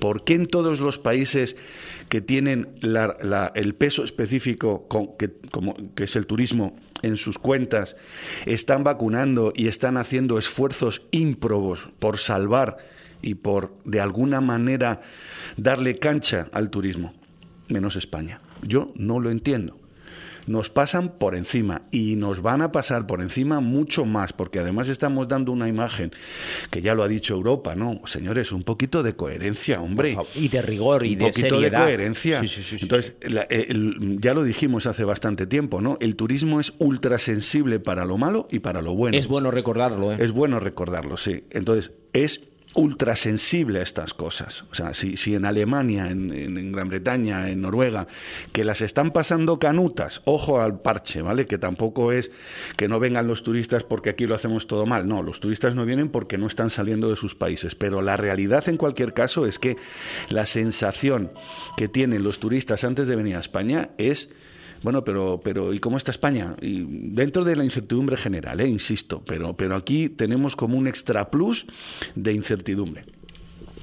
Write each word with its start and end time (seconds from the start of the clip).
¿Por 0.00 0.24
qué 0.24 0.34
en 0.34 0.46
todos 0.46 0.80
los 0.80 0.98
países 0.98 1.56
que 2.08 2.20
tienen 2.20 2.74
el 3.54 3.74
peso 3.74 4.02
específico 4.02 4.88
que, 5.18 5.30
que 5.94 6.04
es 6.04 6.16
el 6.16 6.26
turismo 6.26 6.74
en 7.02 7.16
sus 7.16 7.38
cuentas 7.38 7.96
están 8.46 8.82
vacunando 8.82 9.52
y 9.54 9.68
están 9.68 9.98
haciendo 9.98 10.38
esfuerzos 10.38 11.02
ímprobos 11.10 11.88
por 11.98 12.18
salvar 12.18 12.78
y 13.22 13.34
por 13.34 13.76
de 13.84 14.00
alguna 14.00 14.40
manera 14.40 15.02
darle 15.58 15.94
cancha 15.96 16.48
al 16.52 16.70
turismo, 16.70 17.14
menos 17.68 17.96
España? 17.96 18.40
Yo 18.62 18.92
no 18.96 19.20
lo 19.20 19.30
entiendo 19.30 19.80
nos 20.46 20.70
pasan 20.70 21.18
por 21.18 21.34
encima 21.34 21.82
y 21.90 22.16
nos 22.16 22.42
van 22.42 22.62
a 22.62 22.72
pasar 22.72 23.06
por 23.06 23.22
encima 23.22 23.60
mucho 23.60 24.04
más, 24.04 24.32
porque 24.32 24.58
además 24.58 24.88
estamos 24.88 25.28
dando 25.28 25.52
una 25.52 25.68
imagen 25.68 26.12
que 26.70 26.82
ya 26.82 26.94
lo 26.94 27.02
ha 27.02 27.08
dicho 27.08 27.34
Europa, 27.34 27.74
¿no? 27.74 28.00
Señores, 28.04 28.52
un 28.52 28.62
poquito 28.62 29.02
de 29.02 29.14
coherencia, 29.14 29.80
hombre. 29.80 30.16
Y 30.34 30.48
de 30.48 30.62
rigor 30.62 31.04
y 31.04 31.14
un 31.14 31.20
poquito 31.20 31.60
de 31.60 31.70
coherencia. 31.70 32.40
Entonces, 32.80 33.14
ya 34.20 34.34
lo 34.34 34.42
dijimos 34.42 34.86
hace 34.86 35.04
bastante 35.04 35.46
tiempo, 35.46 35.80
¿no? 35.80 35.98
El 36.00 36.16
turismo 36.16 36.60
es 36.60 36.72
ultra 36.78 37.18
sensible 37.18 37.80
para 37.80 38.04
lo 38.04 38.18
malo 38.18 38.48
y 38.50 38.60
para 38.60 38.82
lo 38.82 38.94
bueno. 38.94 39.16
Es 39.16 39.26
bueno 39.26 39.50
recordarlo, 39.50 40.12
¿eh? 40.12 40.16
Es 40.20 40.32
bueno 40.32 40.60
recordarlo, 40.60 41.16
sí. 41.16 41.44
Entonces, 41.50 41.92
es 42.12 42.42
ultrasensible 42.74 43.80
a 43.80 43.82
estas 43.82 44.14
cosas. 44.14 44.64
O 44.70 44.74
sea, 44.74 44.94
si, 44.94 45.34
en 45.34 45.44
Alemania, 45.44 46.08
en, 46.10 46.72
Gran 46.72 46.88
Bretaña, 46.88 47.48
en 47.48 47.62
Noruega, 47.62 48.06
que 48.52 48.64
las 48.64 48.80
están 48.80 49.10
pasando 49.10 49.58
canutas, 49.58 50.22
ojo 50.24 50.60
al 50.60 50.80
parche, 50.80 51.22
¿vale? 51.22 51.46
Que 51.46 51.58
tampoco 51.58 52.12
es 52.12 52.30
que 52.76 52.88
no 52.88 53.00
vengan 53.00 53.26
los 53.26 53.42
turistas 53.42 53.82
porque 53.82 54.10
aquí 54.10 54.26
lo 54.26 54.34
hacemos 54.34 54.66
todo 54.66 54.86
mal. 54.86 55.08
No, 55.08 55.22
los 55.22 55.40
turistas 55.40 55.74
no 55.74 55.84
vienen 55.84 56.08
porque 56.08 56.38
no 56.38 56.46
están 56.46 56.70
saliendo 56.70 57.10
de 57.10 57.16
sus 57.16 57.34
países. 57.34 57.74
Pero 57.74 58.02
la 58.02 58.16
realidad, 58.16 58.68
en 58.68 58.76
cualquier 58.76 59.14
caso, 59.14 59.46
es 59.46 59.58
que 59.58 59.76
la 60.28 60.46
sensación 60.46 61.32
que 61.76 61.88
tienen 61.88 62.22
los 62.22 62.38
turistas 62.38 62.84
antes 62.84 63.08
de 63.08 63.16
venir 63.16 63.36
a 63.36 63.40
España 63.40 63.90
es 63.98 64.28
bueno, 64.82 65.04
pero, 65.04 65.40
pero 65.42 65.74
¿y 65.74 65.80
cómo 65.80 65.96
está 65.96 66.10
España? 66.10 66.56
Y 66.60 66.84
dentro 66.88 67.44
de 67.44 67.56
la 67.56 67.64
incertidumbre 67.64 68.16
general, 68.16 68.60
eh, 68.60 68.68
insisto, 68.68 69.22
pero, 69.26 69.54
pero 69.56 69.76
aquí 69.76 70.08
tenemos 70.08 70.56
como 70.56 70.76
un 70.76 70.86
extra 70.86 71.30
plus 71.30 71.66
de 72.14 72.32
incertidumbre. 72.32 73.04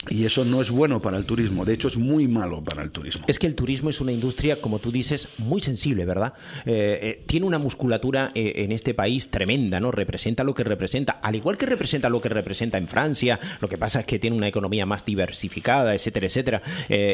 Y 0.09 0.25
eso 0.25 0.45
no 0.45 0.61
es 0.61 0.71
bueno 0.71 1.01
para 1.01 1.17
el 1.17 1.25
turismo, 1.25 1.65
de 1.65 1.73
hecho 1.73 1.87
es 1.87 1.97
muy 1.97 2.27
malo 2.27 2.63
para 2.63 2.83
el 2.83 2.91
turismo. 2.91 3.23
Es 3.27 3.39
que 3.39 3.47
el 3.47 3.55
turismo 3.55 3.89
es 3.89 4.01
una 4.01 4.11
industria, 4.11 4.61
como 4.61 4.79
tú 4.79 4.91
dices, 4.91 5.27
muy 5.37 5.61
sensible, 5.61 6.05
¿verdad? 6.05 6.33
Eh, 6.65 6.99
eh, 7.01 7.23
tiene 7.25 7.45
una 7.45 7.57
musculatura 7.57 8.31
eh, 8.33 8.53
en 8.57 8.71
este 8.71 8.93
país 8.93 9.29
tremenda, 9.29 9.79
¿no? 9.79 9.91
Representa 9.91 10.43
lo 10.43 10.53
que 10.53 10.63
representa, 10.63 11.13
al 11.21 11.35
igual 11.35 11.57
que 11.57 11.65
representa 11.65 12.09
lo 12.09 12.21
que 12.21 12.29
representa 12.29 12.77
en 12.77 12.87
Francia, 12.87 13.39
lo 13.59 13.67
que 13.67 13.77
pasa 13.77 14.01
es 14.01 14.05
que 14.05 14.19
tiene 14.19 14.35
una 14.35 14.47
economía 14.47 14.85
más 14.85 15.05
diversificada, 15.05 15.93
etcétera, 15.93 16.27
etcétera, 16.27 16.61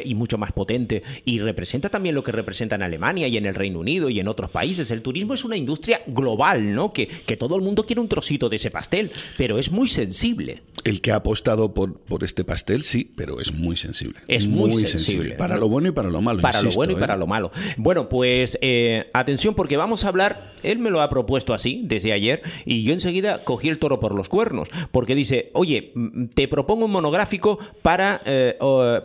y 0.06 0.14
mucho 0.16 0.38
más 0.38 0.52
potente, 0.52 1.04
y 1.26 1.40
representa 1.40 1.90
también 1.90 2.16
lo 2.16 2.24
que 2.24 2.32
representa 2.32 2.76
en 2.76 2.84
Alemania 2.84 3.28
y 3.28 3.38
en 3.38 3.46
el 3.46 3.56
Reino 3.56 3.80
Unido 3.80 4.10
y 4.10 4.20
en 4.20 4.28
otros 4.28 4.52
países. 4.52 4.92
El 4.92 5.02
turismo 5.02 5.34
es 5.34 5.44
una 5.44 5.58
industria 5.58 6.02
global, 6.08 6.74
¿no? 6.74 6.94
Que, 6.94 7.08
que 7.08 7.38
todo 7.38 7.56
el 7.56 7.62
mundo 7.62 7.86
quiere 7.86 8.02
un 8.02 8.08
trocito 8.08 8.50
de 8.50 8.58
ese 8.58 8.72
pastel, 8.72 9.12
pero 9.38 9.58
es 9.58 9.72
muy 9.72 9.88
sensible. 9.88 10.62
El 10.84 11.02
que 11.02 11.12
ha 11.12 11.16
apostado 11.16 11.74
por, 11.74 11.98
por 12.00 12.24
este 12.24 12.44
pastel 12.44 12.83
sí, 12.84 13.12
pero 13.16 13.40
es 13.40 13.54
muy 13.54 13.76
sensible. 13.76 14.20
Es 14.28 14.48
muy, 14.48 14.86
sensible. 14.86 15.36
Para 15.36 15.58
lo 15.58 15.70
bueno 15.70 15.90
y 15.90 15.92
para 15.92 16.10
lo 16.10 16.22
malo. 16.22 16.42
Para 16.42 16.62
lo 16.62 16.72
bueno 16.72 16.94
y 16.94 16.96
para 16.96 17.16
¿eh? 17.16 17.18
lo 17.18 17.28
malo. 17.28 17.52
Bueno, 17.78 18.10
pues 18.10 18.58
eh, 18.62 19.10
atención 19.14 19.56
porque 19.56 19.78
vamos 19.78 20.06
a 20.06 20.10
hablar, 20.10 20.54
él 20.64 20.80
me 20.80 20.90
lo 20.90 21.02
ha 21.02 21.10
propuesto 21.10 21.54
así 21.54 21.82
desde 21.86 22.14
ayer 22.14 22.42
y 22.66 22.84
yo 22.84 22.94
enseguida 22.94 23.44
cogí 23.44 23.70
el 23.70 23.80
toro 23.80 24.00
por 24.00 24.14
los 24.14 24.30
cuernos 24.30 24.70
porque 24.92 25.16
dice, 25.16 25.50
oye, 25.54 25.92
mm, 25.96 26.26
te 26.28 26.48
propongo 26.48 26.86
un 26.86 26.92
monográfico 26.92 27.58
para, 27.82 28.22
eh, 28.26 28.58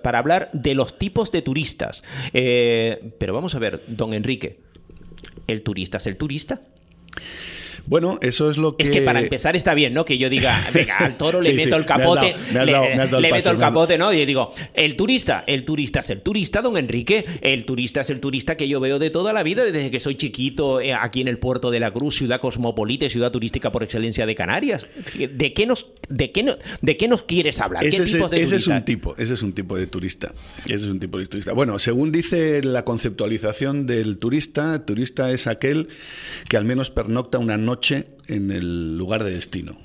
para 0.02 0.18
hablar 0.18 0.50
de 0.52 0.74
los 0.74 0.98
tipos 0.98 1.32
de 1.32 1.42
turistas. 1.42 2.02
pero 2.32 3.34
vamos 3.34 3.54
a 3.54 3.58
ver, 3.58 3.82
don 3.86 4.12
Enrique, 4.12 4.60
¿el 5.46 5.62
turista 5.62 5.98
es 5.98 6.06
el 6.06 6.16
turista? 6.16 6.60
Bueno, 7.86 8.18
eso 8.20 8.50
es 8.50 8.56
lo 8.56 8.76
que. 8.76 8.84
Es 8.84 8.90
que 8.90 9.02
para 9.02 9.20
empezar 9.20 9.56
está 9.56 9.74
bien, 9.74 9.92
¿no? 9.92 10.04
Que 10.04 10.18
yo 10.18 10.28
diga, 10.28 10.58
venga, 10.72 10.98
al 10.98 11.16
toro 11.16 11.40
le 11.40 11.54
meto 11.54 11.76
el 11.76 11.84
capote, 11.84 12.34
le, 12.52 13.32
meto 13.32 13.50
el 13.50 13.58
capote, 13.58 13.98
¿no? 13.98 14.12
Y 14.12 14.24
digo, 14.26 14.52
el 14.74 14.96
turista, 14.96 15.44
el 15.46 15.64
turista 15.64 16.00
es 16.00 16.10
el 16.10 16.20
turista, 16.20 16.62
don 16.62 16.76
Enrique, 16.76 17.24
el 17.40 17.64
turista 17.64 18.00
es 18.00 18.10
el 18.10 18.20
turista 18.20 18.56
que 18.56 18.68
yo 18.68 18.80
veo 18.80 18.98
de 18.98 19.10
toda 19.10 19.32
la 19.32 19.42
vida, 19.42 19.64
desde 19.64 19.90
que 19.90 20.00
soy 20.00 20.16
chiquito, 20.16 20.80
eh, 20.80 20.94
aquí 20.94 21.20
en 21.20 21.28
el 21.28 21.38
puerto 21.38 21.70
de 21.70 21.80
la 21.80 21.90
Cruz, 21.90 22.16
ciudad 22.16 22.40
cosmopolita, 22.40 23.08
ciudad 23.08 23.30
turística 23.30 23.70
por 23.70 23.82
excelencia 23.82 24.26
de 24.26 24.34
Canarias. 24.34 24.86
¿De 25.16 25.52
qué 25.52 25.66
nos, 25.66 25.90
de 26.08 26.30
qué 26.32 26.56
de 26.80 26.96
qué 26.96 27.08
nos 27.08 27.22
quieres 27.22 27.60
hablar? 27.60 27.84
Ese, 27.84 28.04
¿Qué 28.04 28.12
tipos 28.12 28.30
de 28.30 28.42
ese 28.42 28.56
es 28.56 28.66
un 28.66 28.84
tipo, 28.84 29.14
ese 29.18 29.34
es 29.34 29.42
un 29.42 29.52
tipo 29.52 29.76
de 29.76 29.86
turista. 29.86 30.32
Ese 30.64 30.74
es 30.74 30.84
un 30.84 31.00
tipo 31.00 31.18
de 31.18 31.26
turista. 31.26 31.52
Bueno, 31.52 31.78
según 31.78 32.12
dice 32.12 32.62
la 32.62 32.84
conceptualización 32.84 33.86
del 33.86 34.18
turista, 34.18 34.84
turista 34.84 35.30
es 35.30 35.46
aquel 35.46 35.88
que 36.48 36.56
al 36.56 36.64
menos 36.64 36.90
pernocta 36.90 37.38
una 37.38 37.56
noche 37.56 37.67
en 38.26 38.50
el 38.50 38.96
lugar 38.96 39.24
de 39.24 39.32
destino. 39.32 39.76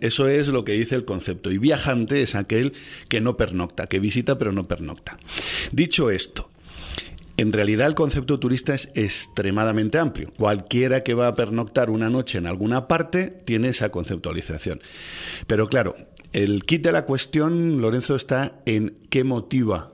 Eso 0.00 0.28
es 0.28 0.48
lo 0.48 0.64
que 0.64 0.72
dice 0.72 0.94
el 0.94 1.04
concepto. 1.04 1.50
Y 1.50 1.58
viajante 1.58 2.22
es 2.22 2.34
aquel 2.34 2.72
que 3.08 3.20
no 3.20 3.36
pernocta, 3.36 3.86
que 3.86 4.00
visita 4.00 4.38
pero 4.38 4.52
no 4.52 4.66
pernocta. 4.68 5.18
Dicho 5.72 6.10
esto, 6.10 6.50
en 7.36 7.52
realidad 7.52 7.86
el 7.86 7.94
concepto 7.94 8.38
turista 8.38 8.74
es 8.74 8.90
extremadamente 8.94 9.98
amplio. 9.98 10.32
Cualquiera 10.36 11.02
que 11.02 11.14
va 11.14 11.28
a 11.28 11.36
pernoctar 11.36 11.90
una 11.90 12.10
noche 12.10 12.38
en 12.38 12.46
alguna 12.46 12.88
parte 12.88 13.28
tiene 13.44 13.68
esa 13.68 13.90
conceptualización. 13.90 14.80
Pero 15.46 15.68
claro, 15.68 15.94
el 16.32 16.64
kit 16.64 16.82
de 16.82 16.92
la 16.92 17.04
cuestión, 17.04 17.80
Lorenzo, 17.80 18.16
está 18.16 18.60
en 18.66 18.96
qué 19.10 19.24
motiva 19.24 19.92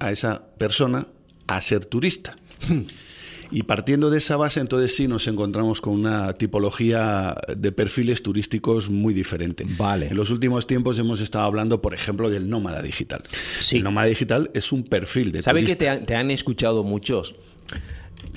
a 0.00 0.12
esa 0.12 0.48
persona 0.58 1.06
a 1.46 1.60
ser 1.60 1.84
turista. 1.84 2.36
Y 3.50 3.62
partiendo 3.62 4.10
de 4.10 4.18
esa 4.18 4.36
base, 4.36 4.60
entonces 4.60 4.94
sí 4.94 5.08
nos 5.08 5.26
encontramos 5.26 5.80
con 5.80 5.94
una 5.94 6.34
tipología 6.34 7.34
de 7.56 7.72
perfiles 7.72 8.22
turísticos 8.22 8.90
muy 8.90 9.14
diferente. 9.14 9.64
Vale. 9.76 10.08
En 10.08 10.16
los 10.16 10.30
últimos 10.30 10.66
tiempos 10.66 10.98
hemos 10.98 11.20
estado 11.20 11.44
hablando, 11.44 11.80
por 11.80 11.94
ejemplo, 11.94 12.30
del 12.30 12.48
nómada 12.48 12.82
digital. 12.82 13.22
Sí. 13.60 13.78
El 13.78 13.84
nómada 13.84 14.06
digital 14.06 14.50
es 14.54 14.72
un 14.72 14.84
perfil 14.84 15.32
de 15.32 15.42
¿Sabe 15.42 15.64
que 15.64 15.76
te 15.76 15.88
te 15.98 16.14
han 16.14 16.30
escuchado 16.30 16.84
muchos? 16.84 17.34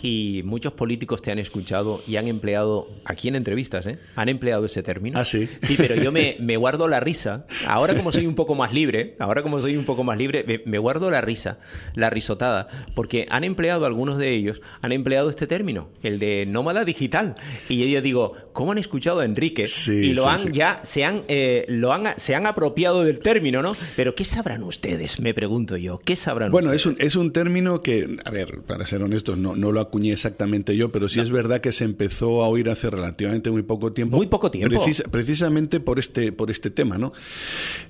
Y 0.01 0.41
muchos 0.45 0.73
políticos 0.73 1.21
te 1.21 1.31
han 1.31 1.39
escuchado 1.39 2.01
y 2.07 2.15
han 2.15 2.27
empleado, 2.27 2.87
aquí 3.05 3.27
en 3.27 3.35
entrevistas, 3.35 3.85
¿eh? 3.85 3.97
han 4.15 4.29
empleado 4.29 4.65
ese 4.65 4.83
término. 4.83 5.19
Ah, 5.19 5.25
sí. 5.25 5.47
Sí, 5.61 5.75
pero 5.77 5.95
yo 5.95 6.11
me, 6.11 6.35
me, 6.39 6.57
guardo 6.57 6.87
la 6.87 6.99
risa. 6.99 7.45
Ahora 7.67 7.95
como 7.95 8.11
soy 8.11 8.25
un 8.25 8.35
poco 8.35 8.55
más 8.55 8.73
libre, 8.73 9.15
ahora 9.19 9.41
como 9.41 9.61
soy 9.61 9.77
un 9.77 9.85
poco 9.85 10.03
más 10.03 10.17
libre, 10.17 10.63
me, 10.65 10.77
guardo 10.79 11.09
la 11.09 11.21
risa, 11.21 11.59
la 11.95 12.09
risotada, 12.09 12.67
porque 12.93 13.25
han 13.29 13.43
empleado, 13.43 13.85
algunos 13.85 14.17
de 14.17 14.31
ellos, 14.31 14.61
han 14.81 14.91
empleado 14.91 15.29
este 15.29 15.47
término, 15.47 15.89
el 16.03 16.19
de 16.19 16.45
nómada 16.47 16.83
digital. 16.83 17.35
Y 17.69 17.89
yo 17.89 18.01
digo, 18.01 18.33
¿cómo 18.53 18.71
han 18.71 18.79
escuchado 18.79 19.19
a 19.19 19.25
Enrique? 19.25 19.67
Sí, 19.67 19.91
y 19.91 20.13
lo 20.13 20.27
han 20.27 20.51
ya, 20.51 20.81
se 20.83 21.05
han, 21.05 21.23
eh, 21.27 21.65
lo 21.69 21.93
han, 21.93 22.13
se 22.17 22.35
han 22.35 22.47
apropiado 22.47 23.03
del 23.03 23.19
término, 23.19 23.61
¿no? 23.61 23.75
Pero 23.95 24.15
¿qué 24.15 24.25
sabrán 24.25 24.63
ustedes? 24.63 25.19
Me 25.19 25.33
pregunto 25.33 25.77
yo. 25.77 25.99
¿Qué 25.99 26.15
sabrán 26.15 26.51
bueno, 26.51 26.69
ustedes? 26.69 26.83
Bueno, 26.83 26.97
es 26.97 26.99
un, 26.99 27.07
es 27.07 27.15
un 27.15 27.31
término 27.31 27.81
que, 27.81 28.17
a 28.25 28.31
ver, 28.31 28.61
para 28.67 28.85
ser 28.85 29.03
honestos, 29.03 29.37
no, 29.37 29.55
no 29.55 29.71
lo 29.71 29.79
acuñé 29.91 30.13
exactamente 30.13 30.75
yo, 30.77 30.91
pero 30.91 31.09
sí 31.09 31.19
es 31.19 31.29
verdad 31.31 31.59
que 31.59 31.73
se 31.73 31.83
empezó 31.83 32.43
a 32.43 32.47
oír 32.47 32.69
hace 32.69 32.89
relativamente 32.89 33.51
muy 33.51 33.63
poco 33.63 33.91
tiempo. 33.91 34.15
Muy 34.15 34.27
poco 34.27 34.49
tiempo. 34.49 34.83
precisamente 35.11 35.81
por 35.81 35.99
este, 35.99 36.31
por 36.31 36.49
este 36.49 36.69
tema, 36.69 36.97
¿no? 36.97 37.11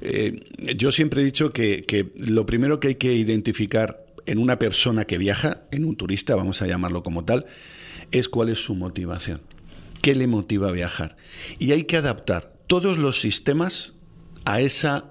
Eh, 0.02 0.42
yo 0.76 0.92
siempre 0.92 1.22
he 1.22 1.26
dicho 1.26 1.54
que, 1.54 1.84
que 1.84 2.12
lo 2.16 2.48
primero 2.48 2.80
que 2.80 2.90
hay 2.90 2.96
que 2.96 3.14
identificar 3.14 4.04
en 4.26 4.40
una 4.40 4.58
persona 4.58 5.06
que 5.06 5.20
viaja, 5.20 5.64
en 5.72 5.86
un 5.86 5.96
turista, 5.96 6.36
vamos 6.36 6.62
a 6.64 6.68
llamarlo 6.68 7.04
como 7.04 7.24
tal, 7.24 7.46
es 8.12 8.28
cuál 8.30 8.50
es 8.50 8.60
su 8.60 8.74
motivación. 8.76 9.42
¿Qué 10.02 10.16
le 10.16 10.26
motiva 10.26 10.70
a 10.70 10.72
viajar? 10.72 11.16
Y 11.60 11.72
hay 11.74 11.84
que 11.84 11.98
adaptar 11.98 12.54
todos 12.66 12.98
los 12.98 13.22
sistemas 13.22 13.94
a 14.46 14.62
esa 14.62 15.11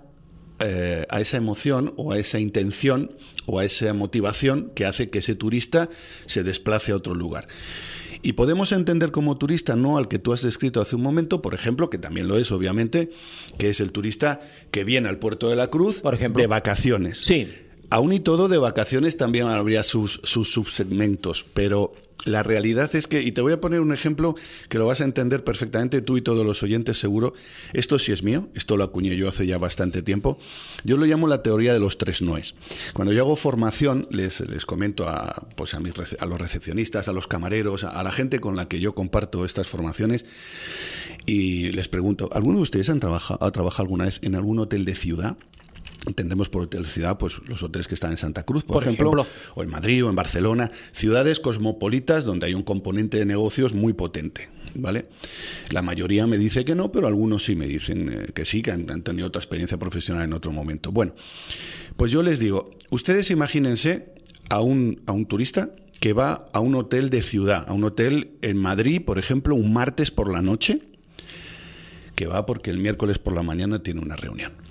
eh, 0.61 1.07
a 1.09 1.21
esa 1.21 1.37
emoción 1.37 1.95
o 1.97 2.13
a 2.13 2.19
esa 2.19 2.39
intención 2.39 3.13
o 3.47 3.59
a 3.59 3.65
esa 3.65 3.93
motivación 3.95 4.71
que 4.75 4.85
hace 4.85 5.11
que 5.11 5.21
ese 5.21 5.35
turista 5.35 5.89
se 6.27 6.43
desplace 6.43 6.93
a 6.93 6.97
otro 6.97 7.15
lugar. 7.15 7.49
Y 8.23 8.35
podemos 8.35 8.73
entender 8.73 9.11
como 9.11 9.39
turista 9.39 9.77
no 9.77 9.97
al 9.97 10.09
que 10.09 10.19
tú 10.19 10.33
has 10.33 10.43
descrito 10.43 10.81
hace 10.81 10.97
un 10.97 11.03
momento, 11.03 11.41
por 11.41 11.55
ejemplo, 11.55 11.89
que 11.89 11.97
también 11.97 12.29
lo 12.29 12.37
es, 12.37 12.53
obviamente, 12.53 13.11
que 13.57 13.71
es 13.71 13.81
el 13.81 13.93
turista 13.93 14.41
que 14.71 14.85
viene 14.85 15.09
al 15.09 15.19
puerto 15.19 15.49
de 15.49 15.57
la 15.57 15.69
Cruz 15.69 16.01
por 16.01 16.15
ejemplo. 16.15 16.41
de 16.41 16.47
vacaciones. 16.47 17.19
Sí. 17.23 17.49
Aún 17.91 18.13
y 18.13 18.21
todo, 18.21 18.49
de 18.49 18.59
vacaciones 18.59 19.17
también 19.17 19.49
habría 19.49 19.83
sus, 19.83 20.21
subsegmentos, 20.23 21.45
pero 21.55 21.93
la 22.25 22.45
realidad 22.45 22.95
es 22.95 23.09
que, 23.09 23.21
y 23.21 23.33
te 23.33 23.41
voy 23.41 23.53
a 23.53 23.61
poner 23.61 23.81
un 23.81 23.93
ejemplo 23.93 24.37
que 24.69 24.79
lo 24.79 24.87
vas 24.87 25.01
a 25.01 25.05
entender 25.05 25.43
perfectamente 25.43 26.01
tú 26.01 26.17
y 26.17 26.23
todos 26.23 26.47
los 26.47 26.63
oyentes 26.63 26.99
seguro, 26.99 27.35
esto 27.73 27.99
sí 27.99 28.13
es 28.13 28.23
mío, 28.23 28.49
esto 28.55 28.77
lo 28.77 28.85
acuñé 28.85 29.17
yo 29.17 29.27
hace 29.27 29.45
ya 29.45 29.59
bastante 29.59 30.03
tiempo, 30.03 30.39
yo 30.85 30.97
lo 30.97 31.07
llamo 31.07 31.27
la 31.27 31.43
teoría 31.43 31.73
de 31.73 31.81
los 31.81 31.99
tres 31.99 32.23
noes. 32.23 32.55
Cuando 32.95 33.13
yo 33.13 33.23
hago 33.23 33.35
formación, 33.35 34.07
les, 34.11 34.41
les 34.41 34.67
comento 34.67 35.09
a, 35.09 35.49
pues 35.57 35.75
a, 35.75 35.81
mis, 35.81 35.95
a 36.19 36.27
los 36.27 36.41
recepcionistas, 36.41 37.09
a 37.09 37.13
los 37.13 37.27
camareros, 37.27 37.83
a, 37.83 38.01
la 38.05 38.13
gente 38.13 38.39
con 38.39 38.55
la 38.55 38.69
que 38.69 38.79
yo 38.79 38.95
comparto 38.95 39.45
estas 39.45 39.67
formaciones, 39.67 40.27
y 41.27 41.73
les 41.73 41.89
pregunto, 41.89 42.29
¿alguno 42.33 42.59
de 42.59 42.63
ustedes 42.63 42.89
ha 42.89 43.01
trabajado 43.01 43.73
alguna 43.79 44.05
vez 44.05 44.21
en 44.23 44.37
algún 44.37 44.61
hotel 44.61 44.85
de 44.85 44.95
ciudad? 44.95 45.37
Entendemos 46.07 46.49
por 46.49 46.63
hotel 46.63 46.87
ciudad, 46.87 47.19
pues 47.19 47.41
los 47.47 47.63
hoteles 47.63 47.87
que 47.87 47.95
están 47.95 48.13
en 48.13 48.17
Santa 48.17 48.45
Cruz, 48.45 48.65
por, 48.65 48.83
ejemplo, 48.83 49.27
o 49.55 49.63
en 49.63 49.69
Madrid 49.69 50.05
o 50.05 50.09
en 50.09 50.17
Barcelona, 50.17 50.71
ciudades 50.93 51.41
cosmopolitas 51.41 52.25
donde 52.25 52.47
hay 52.47 52.55
un 52.55 52.63
componente 52.63 53.19
de 53.19 53.27
negocios 53.27 53.75
muy 53.75 53.93
potente, 53.93 54.49
¿vale? 54.75 55.09
La 55.69 55.83
mayoría 55.83 56.27
me 56.27 56.39
dice 56.39 56.65
que 56.65 56.75
no, 56.75 56.91
pero 56.91 57.07
algunos 57.07 57.45
sí 57.45 57.55
me 57.55 57.67
dicen 57.67 58.09
eh, 58.11 58.33
que 58.33 58.47
sí, 58.47 58.63
que 58.63 58.71
han, 58.71 58.91
han, 58.91 59.03
tenido 59.03 59.29
otra 59.29 59.41
experiencia 59.41 59.79
profesional 59.79 60.25
en 60.25 60.33
otro 60.33 60.53
momento. 60.53 60.91
Bueno, 60.91 61.15
pues 61.97 62.11
yo 62.11 62.23
les 62.23 62.39
digo, 62.39 62.71
ustedes 62.89 63.31
imagínense 63.31 64.15
a 64.49 64.63
un, 64.63 65.03
a 65.05 65.13
un 65.13 65.27
turista 65.27 65.71
que 66.01 66.15
va 66.15 66.49
a 66.55 66.61
un 66.61 66.77
hotel 66.77 67.11
de 67.11 67.21
ciudad, 67.21 67.67
a 67.69 67.75
un 67.75 67.85
hotel 67.85 68.39
en 68.41 68.57
Madrid, 68.57 69.03
por 69.05 69.19
ejemplo, 69.19 69.55
un 69.55 69.75
martes 69.75 70.11
por 70.11 70.33
la 70.33 70.41
noche, 70.41 70.81
que 72.15 72.27
va 72.27 72.47
porque 72.47 72.71
el 72.71 72.79
miércoles 72.79 73.19
por 73.19 73.35
la 73.35 73.43
mañana 73.43 73.83
tiene 73.83 74.01
una 74.01 74.17
reunión 74.17 74.70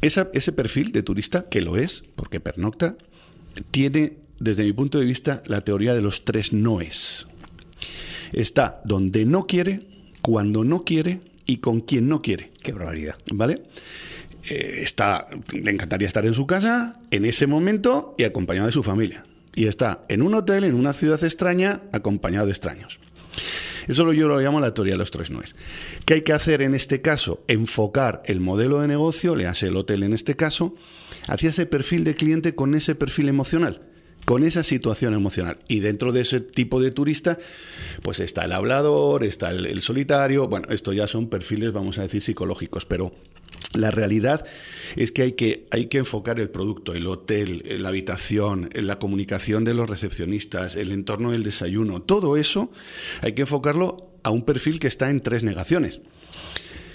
ese 0.00 0.52
perfil 0.52 0.92
de 0.92 1.02
turista, 1.02 1.48
que 1.48 1.60
lo 1.60 1.76
es, 1.76 2.02
porque 2.16 2.40
pernocta, 2.40 2.96
tiene, 3.70 4.14
desde 4.38 4.64
mi 4.64 4.72
punto 4.72 4.98
de 4.98 5.04
vista, 5.04 5.42
la 5.46 5.62
teoría 5.62 5.94
de 5.94 6.02
los 6.02 6.24
tres 6.24 6.52
noes. 6.52 7.26
Está 8.32 8.80
donde 8.84 9.24
no 9.24 9.46
quiere, 9.46 9.86
cuando 10.22 10.64
no 10.64 10.84
quiere 10.84 11.20
y 11.46 11.58
con 11.58 11.80
quien 11.80 12.08
no 12.08 12.22
quiere. 12.22 12.52
Qué 12.62 12.72
barbaridad. 12.72 13.16
¿Vale? 13.32 13.62
Eh, 14.48 14.80
está, 14.82 15.26
le 15.52 15.70
encantaría 15.70 16.08
estar 16.08 16.24
en 16.24 16.34
su 16.34 16.46
casa 16.46 17.00
en 17.10 17.24
ese 17.24 17.46
momento 17.46 18.14
y 18.16 18.24
acompañado 18.24 18.66
de 18.66 18.72
su 18.72 18.82
familia. 18.82 19.24
Y 19.54 19.66
está 19.66 20.04
en 20.08 20.22
un 20.22 20.34
hotel, 20.34 20.64
en 20.64 20.74
una 20.74 20.92
ciudad 20.92 21.22
extraña, 21.24 21.82
acompañado 21.92 22.46
de 22.46 22.52
extraños. 22.52 23.00
Eso 23.88 24.12
yo 24.12 24.28
lo 24.28 24.40
llamo 24.40 24.60
la 24.60 24.74
teoría 24.74 24.94
de 24.94 24.98
los 24.98 25.10
tres 25.10 25.30
nues. 25.30 25.54
¿Qué 26.04 26.14
hay 26.14 26.22
que 26.22 26.32
hacer 26.32 26.62
en 26.62 26.74
este 26.74 27.00
caso? 27.00 27.42
Enfocar 27.48 28.22
el 28.26 28.40
modelo 28.40 28.80
de 28.80 28.88
negocio, 28.88 29.34
le 29.36 29.46
hace 29.46 29.68
el 29.68 29.76
hotel 29.76 30.02
en 30.02 30.12
este 30.12 30.36
caso, 30.36 30.74
hacia 31.28 31.50
ese 31.50 31.66
perfil 31.66 32.04
de 32.04 32.14
cliente 32.14 32.54
con 32.54 32.74
ese 32.74 32.94
perfil 32.94 33.28
emocional 33.28 33.82
con 34.24 34.44
esa 34.44 34.62
situación 34.62 35.14
emocional. 35.14 35.58
Y 35.66 35.80
dentro 35.80 36.12
de 36.12 36.20
ese 36.20 36.40
tipo 36.40 36.80
de 36.80 36.92
turista, 36.92 37.38
pues 38.02 38.20
está 38.20 38.44
el 38.44 38.52
hablador, 38.52 39.24
está 39.24 39.50
el, 39.50 39.66
el 39.66 39.82
solitario, 39.82 40.46
bueno, 40.46 40.68
esto 40.70 40.92
ya 40.92 41.06
son 41.08 41.28
perfiles, 41.28 41.72
vamos 41.72 41.98
a 41.98 42.02
decir, 42.02 42.22
psicológicos, 42.22 42.86
pero 42.86 43.12
la 43.72 43.90
realidad 43.90 44.44
es 44.96 45.12
que 45.12 45.22
hay, 45.22 45.32
que 45.32 45.66
hay 45.70 45.86
que 45.86 45.98
enfocar 45.98 46.40
el 46.40 46.50
producto, 46.50 46.94
el 46.94 47.06
hotel, 47.06 47.64
la 47.78 47.88
habitación, 47.88 48.68
la 48.74 48.98
comunicación 48.98 49.64
de 49.64 49.74
los 49.74 49.88
recepcionistas, 49.88 50.76
el 50.76 50.90
entorno 50.90 51.30
del 51.30 51.44
desayuno, 51.44 52.02
todo 52.02 52.36
eso 52.36 52.70
hay 53.22 53.32
que 53.32 53.42
enfocarlo 53.42 54.10
a 54.22 54.30
un 54.30 54.44
perfil 54.44 54.80
que 54.80 54.88
está 54.88 55.10
en 55.10 55.20
tres 55.20 55.42
negaciones. 55.42 56.00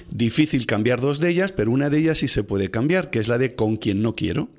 Difícil 0.10 0.66
cambiar 0.66 1.01
dos 1.01 1.19
de 1.19 1.30
ellas, 1.30 1.51
pero 1.51 1.72
una 1.72 1.89
de 1.89 2.00
ellas 2.00 2.19
sí 2.19 2.27
se 2.27 2.44
puede 2.44 2.69
cambiar, 2.69 3.10
que 3.10 3.19
es 3.19 3.28
la 3.28 3.38
de 3.38 3.56
con 3.56 3.78
quien 3.78 4.01
no 4.01 4.16
quiero. 4.16 4.50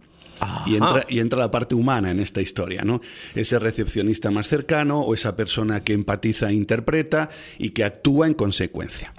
Y 0.67 0.75
entra, 0.75 1.07
y 1.09 1.21
entra, 1.21 1.39
la 1.39 1.51
parte 1.51 1.75
humana 1.75 2.11
en 2.11 2.21
esta 2.21 2.43
historia, 2.43 2.83
¿no? 2.83 3.01
Ese 3.35 3.59
recepcionista 3.59 4.31
más 4.31 4.49
cercano 4.49 5.01
o 5.01 5.15
esa 5.15 5.35
persona 5.35 5.83
que 5.83 5.95
empatiza 5.95 6.51
e 6.51 6.55
interpreta 6.55 7.31
y 7.57 7.71
que 7.71 7.85
actúa 7.85 8.27
en 8.27 8.35
consecuencia. 8.35 9.15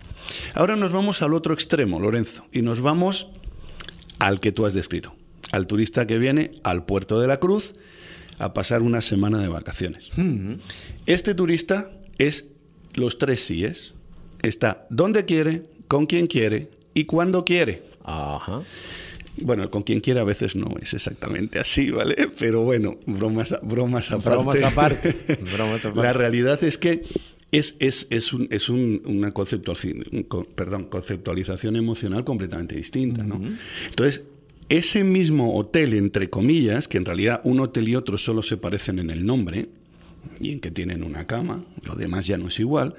Ahora 0.54 0.76
nos 0.76 0.92
vamos 0.92 1.22
al 1.22 1.34
otro 1.34 1.54
extremo, 1.54 2.00
Lorenzo, 2.00 2.46
y 2.52 2.62
nos 2.62 2.82
vamos 2.82 3.28
al 4.20 4.40
que 4.40 4.52
tú 4.52 4.66
has 4.66 4.74
descrito, 4.74 5.16
al 5.52 5.68
turista 5.68 6.08
que 6.08 6.18
viene 6.18 6.52
al 6.64 6.86
puerto 6.86 7.20
de 7.20 7.28
la 7.28 7.40
Cruz 7.40 7.76
a 8.40 8.54
pasar 8.54 8.82
una 8.82 9.02
semana 9.02 9.40
de 9.40 9.48
vacaciones. 9.48 10.12
Este 11.06 11.34
turista 11.34 11.92
es 12.18 12.46
los 12.96 13.18
tres 13.18 13.46
síes. 13.46 13.94
Está 14.42 14.86
donde 14.90 15.26
quiere, 15.26 15.64
con 15.88 16.06
quien 16.06 16.28
quiere 16.28 16.70
y 16.94 17.06
cuando 17.06 17.44
quiere. 17.46 17.84
Ajá. 18.04 18.64
Bueno, 19.40 19.70
con 19.70 19.84
quien 19.84 20.00
quiera 20.00 20.22
a 20.22 20.24
veces 20.24 20.56
no 20.56 20.68
es 20.82 20.94
exactamente 20.94 21.60
así, 21.60 21.92
¿vale? 21.92 22.16
Pero 22.40 22.62
bueno, 22.62 22.96
bromas, 23.06 23.56
bromas 23.62 24.12
aparte. 24.12 24.30
Bromas 24.30 24.64
aparte. 24.64 25.16
bromas 25.54 25.86
aparte. 25.86 26.02
La 26.02 26.14
realidad 26.14 26.64
es 26.64 26.78
que 26.78 27.04
es, 27.58 27.76
es, 27.80 28.08
es, 28.10 28.34
un, 28.34 28.48
es 28.52 28.70
un, 28.70 29.02
una 29.06 29.32
conceptualización, 29.32 30.26
perdón, 30.56 30.86
conceptualización 30.86 31.76
emocional 31.76 32.24
completamente 32.24 32.76
distinta. 32.76 33.24
¿no? 33.24 33.42
Entonces, 33.90 34.24
ese 34.70 35.04
mismo 35.04 35.56
hotel, 35.56 35.94
entre 35.94 36.30
comillas, 36.30 36.88
que 36.88 36.98
en 36.98 37.06
realidad 37.06 37.42
un 37.44 37.60
hotel 37.60 37.88
y 37.88 37.96
otro 37.96 38.18
solo 38.18 38.44
se 38.44 38.58
parecen 38.58 39.00
en 39.00 39.10
el 39.10 39.26
nombre 39.26 39.70
y 40.40 40.52
en 40.52 40.60
que 40.60 40.72
tienen 40.72 41.04
una 41.04 41.26
cama, 41.26 41.64
lo 41.84 41.96
demás 41.96 42.28
ya 42.28 42.38
no 42.38 42.50
es 42.50 42.60
igual, 42.60 42.96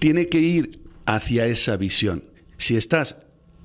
tiene 0.00 0.26
que 0.26 0.40
ir 0.40 0.80
hacia 1.06 1.46
esa 1.46 1.76
visión. 1.76 2.24
Si 2.56 2.76
estás 2.76 3.16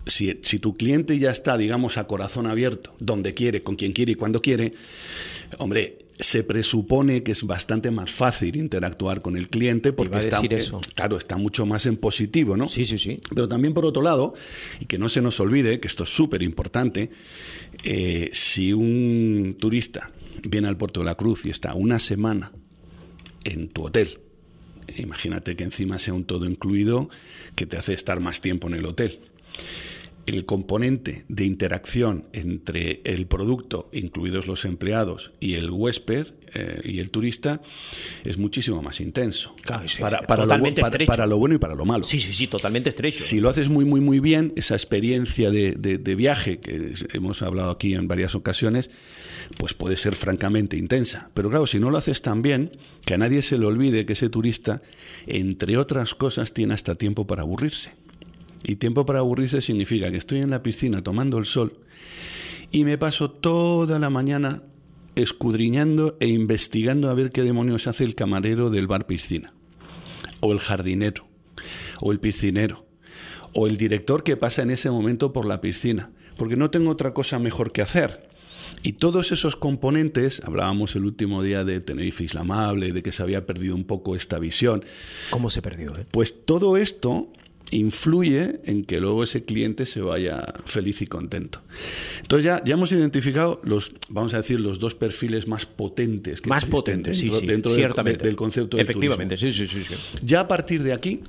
si, 0.05 0.39
si, 0.43 0.59
tu 0.59 0.75
cliente 0.75 1.17
ya 1.17 1.31
está, 1.31 1.57
digamos, 1.57 1.97
a 1.97 2.07
corazón 2.07 2.45
abierto, 2.45 2.93
donde 2.99 3.33
quiere, 3.33 3.63
con 3.63 3.77
quien 3.77 3.93
quiere 3.93 4.11
y 4.11 4.15
cuando 4.15 4.41
quiere, 4.41 4.73
hombre, 5.59 5.99
se 6.19 6.43
presupone 6.43 7.23
que 7.23 7.31
es 7.31 7.43
bastante 7.43 7.91
más 7.91 8.11
fácil 8.11 8.55
interactuar 8.55 9.21
con 9.21 9.35
el 9.35 9.49
cliente 9.49 9.93
porque 9.93 10.19
está, 10.19 10.41
eso. 10.41 10.79
claro, 10.95 11.17
está 11.17 11.37
mucho 11.37 11.65
más 11.65 11.85
en 11.85 11.97
positivo, 11.97 12.55
¿no? 12.55 12.67
Sí, 12.67 12.85
sí, 12.85 12.97
sí. 12.97 13.19
Pero 13.33 13.47
también 13.47 13.73
por 13.73 13.85
otro 13.85 14.01
lado, 14.01 14.33
y 14.79 14.85
que 14.85 14.97
no 14.97 15.09
se 15.09 15.21
nos 15.21 15.39
olvide, 15.39 15.79
que 15.79 15.87
esto 15.87 16.03
es 16.03 16.09
súper 16.09 16.43
importante, 16.43 17.09
eh, 17.83 18.29
si 18.31 18.73
un 18.73 19.55
turista 19.59 20.11
viene 20.47 20.67
al 20.67 20.77
Puerto 20.77 20.99
de 20.99 21.07
la 21.07 21.15
Cruz 21.15 21.45
y 21.45 21.49
está 21.49 21.73
una 21.73 21.99
semana 21.99 22.51
en 23.43 23.69
tu 23.69 23.85
hotel, 23.85 24.19
imagínate 24.97 25.55
que 25.55 25.63
encima 25.63 25.97
sea 25.97 26.13
un 26.13 26.25
todo 26.25 26.45
incluido 26.45 27.09
que 27.55 27.65
te 27.65 27.77
hace 27.77 27.93
estar 27.93 28.19
más 28.19 28.39
tiempo 28.39 28.67
en 28.67 28.75
el 28.75 28.85
hotel 28.85 29.19
el 30.25 30.45
componente 30.45 31.25
de 31.27 31.45
interacción 31.45 32.27
entre 32.33 33.01
el 33.03 33.27
producto, 33.27 33.89
incluidos 33.91 34.47
los 34.47 34.65
empleados, 34.65 35.31
y 35.39 35.55
el 35.55 35.69
huésped 35.69 36.27
eh, 36.53 36.81
y 36.83 36.99
el 36.99 37.09
turista 37.11 37.61
es 38.23 38.37
muchísimo 38.37 38.81
más 38.81 39.01
intenso. 39.01 39.55
Claro, 39.63 39.87
sí, 39.87 40.01
para, 40.01 40.21
para, 40.21 40.45
lo, 40.45 40.55
para, 41.05 41.25
lo 41.25 41.37
bueno 41.37 41.55
y 41.55 41.57
para 41.57 41.75
lo 41.75 41.85
malo. 41.85 42.05
Sí, 42.05 42.19
sí, 42.19 42.33
sí, 42.33 42.47
totalmente 42.47 42.89
estrecho. 42.89 43.23
Si 43.23 43.39
lo 43.39 43.49
haces 43.49 43.69
muy, 43.69 43.85
muy, 43.85 44.01
muy 44.01 44.19
bien, 44.19 44.53
esa 44.55 44.75
experiencia 44.75 45.49
de, 45.49 45.73
de, 45.73 45.97
de 45.97 46.15
viaje 46.15 46.59
que 46.59 46.93
hemos 47.13 47.41
hablado 47.41 47.71
aquí 47.71 47.95
en 47.95 48.07
varias 48.07 48.35
ocasiones, 48.35 48.91
pues 49.57 49.73
puede 49.73 49.97
ser 49.97 50.15
francamente 50.15 50.77
intensa. 50.77 51.31
Pero 51.33 51.49
claro, 51.49 51.67
si 51.67 51.79
no 51.79 51.89
lo 51.89 51.97
haces 51.97 52.21
tan 52.21 52.41
bien, 52.41 52.71
que 53.05 53.15
a 53.15 53.17
nadie 53.17 53.41
se 53.41 53.57
le 53.57 53.65
olvide 53.65 54.05
que 54.05 54.13
ese 54.13 54.29
turista, 54.29 54.81
entre 55.27 55.77
otras 55.77 56.13
cosas, 56.15 56.53
tiene 56.53 56.73
hasta 56.73 56.95
tiempo 56.95 57.27
para 57.27 57.41
aburrirse. 57.41 57.91
Y 58.63 58.77
tiempo 58.77 59.05
para 59.05 59.19
aburrirse 59.19 59.61
significa 59.61 60.09
que 60.09 60.17
estoy 60.17 60.39
en 60.39 60.49
la 60.49 60.63
piscina 60.63 61.03
tomando 61.03 61.37
el 61.37 61.45
sol 61.45 61.79
y 62.73 62.85
me 62.85 62.97
paso 62.97 63.29
toda 63.29 63.99
la 63.99 64.09
mañana 64.09 64.63
escudriñando 65.15 66.17
e 66.19 66.27
investigando 66.27 67.09
a 67.09 67.13
ver 67.13 67.31
qué 67.31 67.43
demonios 67.43 67.85
hace 67.85 68.03
el 68.03 68.15
camarero 68.15 68.71
del 68.71 68.87
bar 68.87 69.05
piscina, 69.05 69.53
o 70.39 70.51
el 70.51 70.59
jardinero, 70.59 71.27
o 72.01 72.11
el 72.11 72.19
piscinero, 72.19 72.87
o 73.53 73.67
el 73.67 73.77
director 73.77 74.23
que 74.23 74.37
pasa 74.37 74.63
en 74.63 74.71
ese 74.71 74.89
momento 74.89 75.33
por 75.33 75.45
la 75.45 75.61
piscina, 75.61 76.09
porque 76.35 76.55
no 76.55 76.71
tengo 76.71 76.89
otra 76.89 77.13
cosa 77.13 77.37
mejor 77.37 77.71
que 77.71 77.83
hacer. 77.83 78.27
Y 78.81 78.93
todos 78.93 79.31
esos 79.31 79.55
componentes, 79.55 80.41
hablábamos 80.43 80.95
el 80.95 81.05
último 81.05 81.43
día 81.43 81.63
de 81.63 81.79
Tenerife 81.79 82.23
Islamable, 82.23 82.91
de 82.91 83.03
que 83.03 83.11
se 83.11 83.21
había 83.21 83.45
perdido 83.45 83.75
un 83.75 83.83
poco 83.83 84.15
esta 84.15 84.39
visión. 84.39 84.83
¿Cómo 85.29 85.51
se 85.51 85.61
perdió? 85.61 85.95
Eh? 85.95 86.07
Pues 86.09 86.43
todo 86.43 86.75
esto 86.75 87.31
influye 87.73 88.59
en 88.65 88.85
que 88.85 88.99
luego 88.99 89.23
ese 89.23 89.43
cliente 89.43 89.85
se 89.85 90.01
vaya 90.01 90.43
feliz 90.65 91.01
y 91.01 91.07
contento. 91.07 91.61
Entonces 92.21 92.45
ya, 92.45 92.63
ya 92.63 92.73
hemos 92.73 92.91
identificado 92.91 93.61
los, 93.63 93.93
vamos 94.09 94.33
a 94.33 94.37
decir, 94.37 94.59
los 94.59 94.79
dos 94.79 94.95
perfiles 94.95 95.47
más 95.47 95.65
potentes 95.65 96.41
que 96.41 96.49
más 96.49 96.65
potentes, 96.65 97.19
dentro, 97.19 97.39
sí, 97.39 97.45
sí, 97.45 97.47
dentro 97.47 97.73
ciertamente. 97.73 98.19
Del, 98.19 98.29
del, 98.29 98.35
concepto 98.35 98.77
del 98.77 98.83
Efectivamente, 98.85 99.37
turismo. 99.37 99.65
sí, 99.65 99.67
sí, 99.67 99.83
sí, 99.83 99.95
sí. 99.95 100.19
Ya 100.23 100.41
a 100.41 100.47
partir 100.47 100.83
de 100.83 100.93
aquí, 100.93 101.21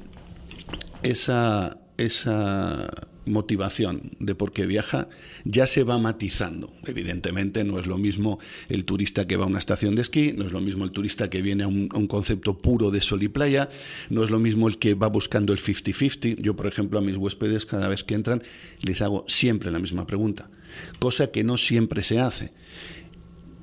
esa, 1.02 1.78
esa 1.96 2.88
motivación 3.26 4.11
de 4.19 4.35
por 4.35 4.52
qué 4.52 4.66
viaja 4.66 5.09
ya 5.45 5.66
se 5.66 5.85
va 5.85 5.99
matizando. 5.99 6.73
Evidentemente 6.87 7.64
no 7.64 7.78
es 7.78 7.87
lo 7.87 7.99
mismo 7.99 8.38
el 8.69 8.85
turista 8.85 9.26
que 9.26 9.37
va 9.37 9.45
a 9.45 9.49
una 9.49 9.59
estación 9.59 9.95
de 9.95 10.02
esquí, 10.02 10.33
no 10.33 10.47
es 10.47 10.52
lo 10.52 10.61
mismo 10.61 10.85
el 10.85 10.90
turista 10.90 11.31
que 11.31 11.43
viene 11.43 11.64
a 11.64 11.69
un, 11.69 11.88
concepto 12.09 12.59
puro 12.59 12.90
de 12.90 13.00
sol 13.00 13.23
y 13.23 13.28
playa, 13.28 13.69
no 14.11 14.23
es 14.25 14.31
lo 14.31 14.38
mismo 14.38 14.69
el 14.69 14.78
que 14.78 14.95
va 14.95 15.09
buscando 15.09 15.52
el 15.52 15.59
50-50. 15.59 16.37
Yo, 16.40 16.54
por 16.54 16.66
ejemplo, 16.66 16.99
a 16.99 17.02
mis 17.02 17.16
huéspedes 17.16 17.66
cada 17.66 17.88
vez 17.88 18.04
que 18.04 18.14
entran 18.14 18.43
les 18.83 19.02
hago 19.02 19.25
siempre 19.28 19.71
la 19.71 19.78
misma 19.78 20.07
pregunta, 20.07 20.50
cosa 20.99 21.31
que 21.31 21.45
no 21.45 21.57
siempre 21.57 22.02
se 22.02 22.21
hace. 22.21 22.52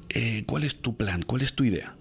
Eh, 0.09 0.43
¿Cuál 0.45 0.63
es 0.63 0.75
tu 0.75 0.97
plan? 0.97 1.23
¿Cuál 1.23 1.41
es 1.41 1.53
tu 1.53 1.63
idea? 1.63 1.95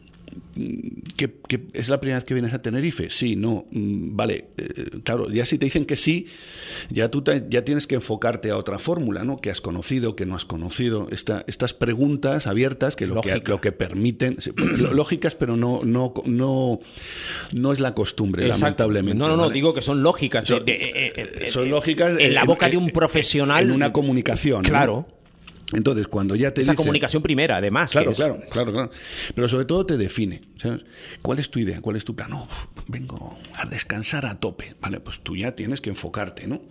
¿Que, 1.17 1.31
es 1.73 1.89
la 1.89 2.01
primera 2.01 2.19
vez 2.19 2.25
que 2.25 2.35
vienes 2.35 2.53
a 2.53 2.61
Tenerife? 2.61 3.09
Sí, 3.11 3.37
no, 3.37 3.67
mm, 3.71 4.17
vale, 4.17 4.49
eh, 4.57 4.91
claro, 5.05 5.31
ya 5.31 5.45
si 5.45 5.59
te 5.59 5.67
dicen 5.67 5.85
que 5.85 5.97
sí, 5.97 6.27
ya 6.91 7.11
tú 7.11 7.23
ya 7.49 7.65
tienes 7.65 7.87
que 7.87 7.95
enfocarte 7.95 8.51
a 8.51 8.57
otra 8.57 8.79
fórmula, 8.79 9.25
¿no? 9.25 9.39
Que 9.39 9.51
has 9.51 9.61
conocido, 9.61 10.17
que 10.17 10.27
no 10.27 10.35
has 10.35 10.45
conocido, 10.45 11.09
Esta, 11.11 11.45
estas 11.47 11.75
preguntas 11.75 12.47
abiertas 12.47 12.97
que 12.97 13.07
lo, 13.07 13.21
que 13.21 13.43
lo 13.45 13.61
que 13.61 13.73
permiten, 13.73 14.39
lógicas, 14.93 15.35
pero 15.35 15.57
no, 15.57 15.81
no, 15.83 16.13
no, 16.27 16.81
no 17.55 17.73
es 17.73 17.81
la 17.81 17.95
costumbre, 17.95 18.47
lamentablemente. 18.47 19.19
No, 19.19 19.29
no, 19.29 19.37
no, 19.37 19.51
digo 19.51 19.73
que 19.75 19.83
son 19.83 20.03
lógicas. 20.03 20.45
Son, 20.47 21.71
lógicas 21.71 22.19
en, 22.19 22.35
la 22.35 22.45
boca 22.45 22.69
de 22.69 22.77
un 22.77 22.91
profesional. 22.91 23.65
En 23.65 23.71
una 23.71 23.93
comunicación. 23.93 24.63
Claro. 24.63 25.07
Entonces, 25.73 26.09
cuando 26.09 26.35
ya 26.35 26.53
te 26.53 26.63
Esa 26.63 26.75
comunicación 26.75 27.23
primera, 27.23 27.57
además. 27.57 27.93
Claro, 27.93 28.13
claro, 28.13 28.41
claro, 28.51 28.73
claro. 28.73 28.91
Pero 29.35 29.49
sobre 29.49 29.65
todo 29.65 29.87
te 29.87 29.97
define. 29.97 30.41
¿Cuál 31.23 31.39
es 31.39 31.51
tu 31.51 31.59
idea? 31.59 31.81
¿Cuál 31.81 31.97
es 31.97 32.05
tu 32.05 32.15
plan? 32.15 32.31
No, 32.31 32.49
vengo 32.89 33.39
a 33.55 33.67
descansar 33.67 34.27
a 34.27 34.39
tope. 34.39 34.75
Vale, 34.81 35.01
pues 35.01 35.21
tú 35.21 35.37
ya 35.37 35.53
tienes 35.53 35.81
que 35.81 35.91
enfocarte, 35.91 36.47
¿no? 36.47 36.63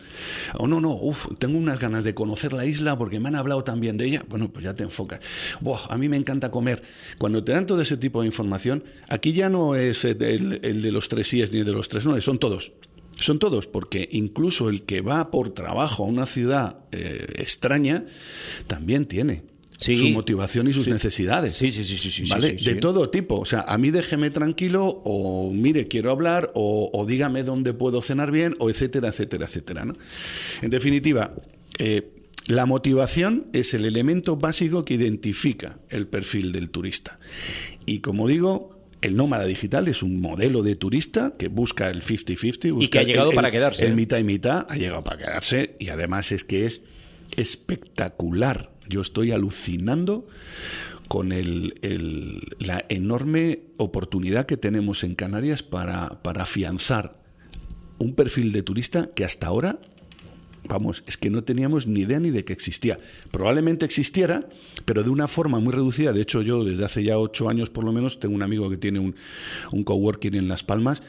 O 0.57 0.67
no, 0.67 0.81
no, 0.81 0.91
uf, 0.91 1.27
tengo 1.39 1.57
unas 1.57 1.79
ganas 1.79 2.03
de 2.03 2.13
conocer 2.13 2.53
la 2.53 2.65
isla 2.65 2.97
porque 2.97 3.19
me 3.19 3.29
han 3.29 3.35
hablado 3.35 3.63
también 3.63 3.97
de 3.97 4.05
ella. 4.05 4.25
Bueno, 4.27 4.49
pues 4.51 4.65
ya 4.65 4.75
te 4.75 4.83
enfocas. 4.83 5.19
Buah, 5.61 5.87
a 5.89 5.97
mí 5.97 6.09
me 6.09 6.17
encanta 6.17 6.51
comer. 6.51 6.83
Cuando 7.17 7.43
te 7.43 7.51
dan 7.53 7.65
todo 7.65 7.81
ese 7.81 7.97
tipo 7.97 8.21
de 8.21 8.27
información, 8.27 8.83
aquí 9.07 9.33
ya 9.33 9.49
no 9.49 9.75
es 9.75 10.05
el, 10.05 10.59
el 10.61 10.81
de 10.81 10.91
los 10.91 11.09
tres 11.09 11.27
síes 11.27 11.51
ni 11.51 11.63
de 11.63 11.71
los 11.71 11.89
tres 11.89 12.05
no, 12.05 12.19
son 12.21 12.39
todos. 12.39 12.71
Son 13.19 13.39
todos, 13.39 13.67
porque 13.67 14.07
incluso 14.11 14.69
el 14.69 14.83
que 14.83 15.01
va 15.01 15.31
por 15.31 15.49
trabajo 15.51 16.03
a 16.03 16.07
una 16.07 16.25
ciudad 16.25 16.77
eh, 16.91 17.25
extraña 17.35 18.05
también 18.67 19.05
tiene 19.05 19.43
su 19.79 20.09
motivación 20.09 20.67
y 20.67 20.73
sus 20.73 20.87
necesidades. 20.87 21.53
Sí, 21.53 21.71
sí, 21.71 21.83
sí, 21.83 21.97
sí, 21.97 22.23
¿vale? 22.29 22.53
de 22.53 22.75
todo 22.75 23.09
tipo. 23.09 23.39
O 23.39 23.45
sea, 23.45 23.61
a 23.61 23.77
mí 23.77 23.91
déjeme 23.91 24.29
tranquilo, 24.29 25.01
o 25.05 25.51
mire, 25.53 25.87
quiero 25.87 26.11
hablar, 26.11 26.51
o, 26.53 27.05
dígame 27.07 27.43
dónde 27.43 27.73
puedo 27.73 28.01
cenar 28.01 28.31
bien, 28.31 28.55
o 28.59 28.69
etcétera, 28.69 29.09
etcétera, 29.09 29.45
etcétera. 29.45 29.85
¿no? 29.85 29.95
En 30.61 30.69
definitiva, 30.69 31.33
eh, 31.77 32.11
la 32.47 32.65
motivación 32.65 33.47
es 33.53 33.73
el 33.73 33.85
elemento 33.85 34.35
básico 34.35 34.83
que 34.83 34.95
identifica 34.95 35.79
el 35.89 36.07
perfil 36.07 36.51
del 36.51 36.69
turista. 36.69 37.19
Y 37.85 37.99
como 37.99 38.27
digo, 38.27 38.78
el 39.01 39.15
nómada 39.15 39.45
digital 39.45 39.87
es 39.87 40.03
un 40.03 40.19
modelo 40.19 40.63
de 40.63 40.75
turista 40.75 41.33
que 41.37 41.47
busca 41.47 41.89
el 41.89 42.01
50-50. 42.01 42.81
Y 42.81 42.87
que 42.89 42.99
ha 42.99 43.03
llegado 43.03 43.31
para 43.31 43.51
quedarse. 43.51 43.85
El 43.85 43.95
mitad 43.95 44.17
y 44.17 44.23
mitad 44.23 44.65
ha 44.69 44.75
llegado 44.75 45.03
para 45.03 45.17
quedarse 45.17 45.75
y 45.79 45.89
además 45.89 46.31
es 46.31 46.43
que 46.43 46.65
es 46.65 46.81
espectacular. 47.37 48.71
Yo 48.87 49.01
estoy 49.01 49.31
alucinando 49.31 50.27
con 51.07 51.29
la 51.29 52.85
enorme 52.89 53.61
oportunidad 53.77 54.45
que 54.45 54.57
tenemos 54.57 55.03
en 55.03 55.15
Canarias 55.15 55.63
para, 55.63 56.21
para 56.21 56.43
afianzar 56.43 57.19
un 57.97 58.15
perfil 58.15 58.51
de 58.51 58.63
turista 58.63 59.09
que 59.15 59.25
hasta 59.25 59.47
ahora 59.47 59.79
vamos, 60.69 61.03
es 61.07 61.17
que 61.17 61.29
no 61.29 61.43
teníamos 61.43 61.87
ni 61.87 62.01
idea 62.01 62.19
ni 62.19 62.29
de 62.29 62.45
que 62.45 62.53
existía. 62.53 62.99
Probablemente 63.31 63.85
existiera, 63.85 64.47
pero 64.85 65.03
de 65.03 65.09
una 65.09 65.27
forma 65.27 65.59
muy 65.59 65.73
reducida. 65.73 66.13
De 66.13 66.21
hecho, 66.21 66.41
yo 66.41 66.63
desde 66.63 66.85
hace 66.85 67.03
ya 67.03 67.17
ocho 67.17 67.49
años 67.49 67.69
por 67.69 67.83
lo 67.83 67.91
menos 67.91 68.19
tengo 68.19 68.35
un 68.35 68.43
amigo 68.43 68.69
que 68.69 68.77
tiene 68.77 68.99
un, 68.99 69.15
coworking 69.83 70.35
en 70.35 70.47
Las 70.47 70.63
Palmas 70.63 71.01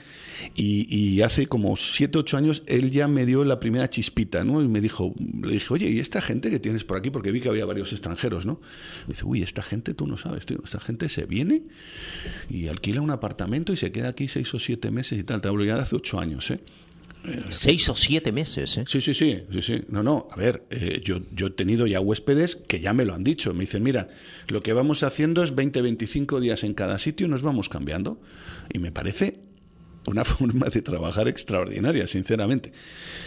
y, 0.57 1.21
hace 1.21 1.47
como 1.47 1.77
siete, 1.77 2.17
ocho 2.17 2.39
años 2.39 2.63
él 2.67 2.91
ya 2.91 3.07
me 3.07 3.27
dio 3.27 3.45
la 3.45 3.61
primera 3.61 3.91
chispita, 3.91 4.43
¿no? 4.43 4.63
Y 4.63 4.69
me 4.69 4.81
dijo, 4.81 5.15
le 5.19 5.53
dije, 5.53 5.75
oye, 5.75 5.91
¿y 5.91 5.99
esta 5.99 6.23
gente 6.23 6.51
que 6.51 6.59
tienes 6.59 6.85
por 6.85 6.97
aquí? 6.97 7.11
Porque 7.11 7.31
vi 7.31 7.41
que 7.41 7.51
había 7.51 7.67
varios 7.67 7.93
extranjeros, 7.93 8.47
¿no? 8.47 8.61
Me 9.07 9.13
dice, 9.13 9.27
uy, 9.27 9.43
esta 9.43 9.63
gente 9.63 9.93
tú 9.93 10.07
no 10.07 10.17
sabes, 10.17 10.47
tío, 10.47 10.61
esta 10.65 10.81
gente 10.81 11.11
se 11.11 11.27
viene 11.27 11.65
y 12.49 12.69
alquila 12.69 13.03
un 13.03 13.11
apartamento 13.11 13.75
y 13.75 13.77
se 13.77 13.93
queda 13.93 14.09
aquí 14.09 14.29
seis 14.29 14.53
o 14.55 14.59
siete 14.59 14.91
meses 14.91 15.19
y 15.19 15.25
tal. 15.25 15.43
Te 15.43 15.49
hablo 15.49 15.63
ya 15.65 15.77
de 15.77 15.83
hace 15.83 15.97
ocho 15.97 16.19
años, 16.19 16.51
¿eh? 16.51 16.61
Seis 17.51 17.89
o 17.89 17.95
siete 17.95 18.33
meses, 18.33 18.79
¿eh? 18.79 18.85
Sí, 18.87 19.01
sí, 19.01 19.15
sí, 19.15 19.43
sí, 19.53 19.63
sí. 19.63 19.83
No, 19.89 20.03
no, 20.03 20.29
a 20.31 20.37
ver, 20.37 20.65
eh, 20.71 21.01
yo, 21.05 21.21
yo 21.35 21.49
he 21.49 21.51
tenido 21.51 21.87
ya 21.87 22.01
huéspedes 22.01 22.57
que 22.57 22.81
ya 22.81 22.93
me 22.93 23.05
lo 23.05 23.15
han 23.15 23.23
dicho. 23.23 23.53
Me 23.53 23.61
dicen, 23.61 23.83
mira, 23.83 24.09
lo 24.49 24.63
que 24.63 24.73
vamos 24.73 25.03
haciendo 25.03 25.45
es 25.45 25.55
20, 25.55 25.83
25 25.83 26.41
días 26.41 26.65
en 26.65 26.75
cada 26.75 26.99
sitio 26.99 27.27
y 27.27 27.31
nos 27.31 27.43
vamos 27.43 27.69
cambiando. 27.69 28.21
Y 28.73 28.79
me 28.79 28.91
parece 28.91 29.41
una 30.07 30.25
forma 30.25 30.67
de 30.67 30.83
trabajar 30.83 31.29
extraordinaria, 31.29 32.07
sinceramente. 32.07 32.73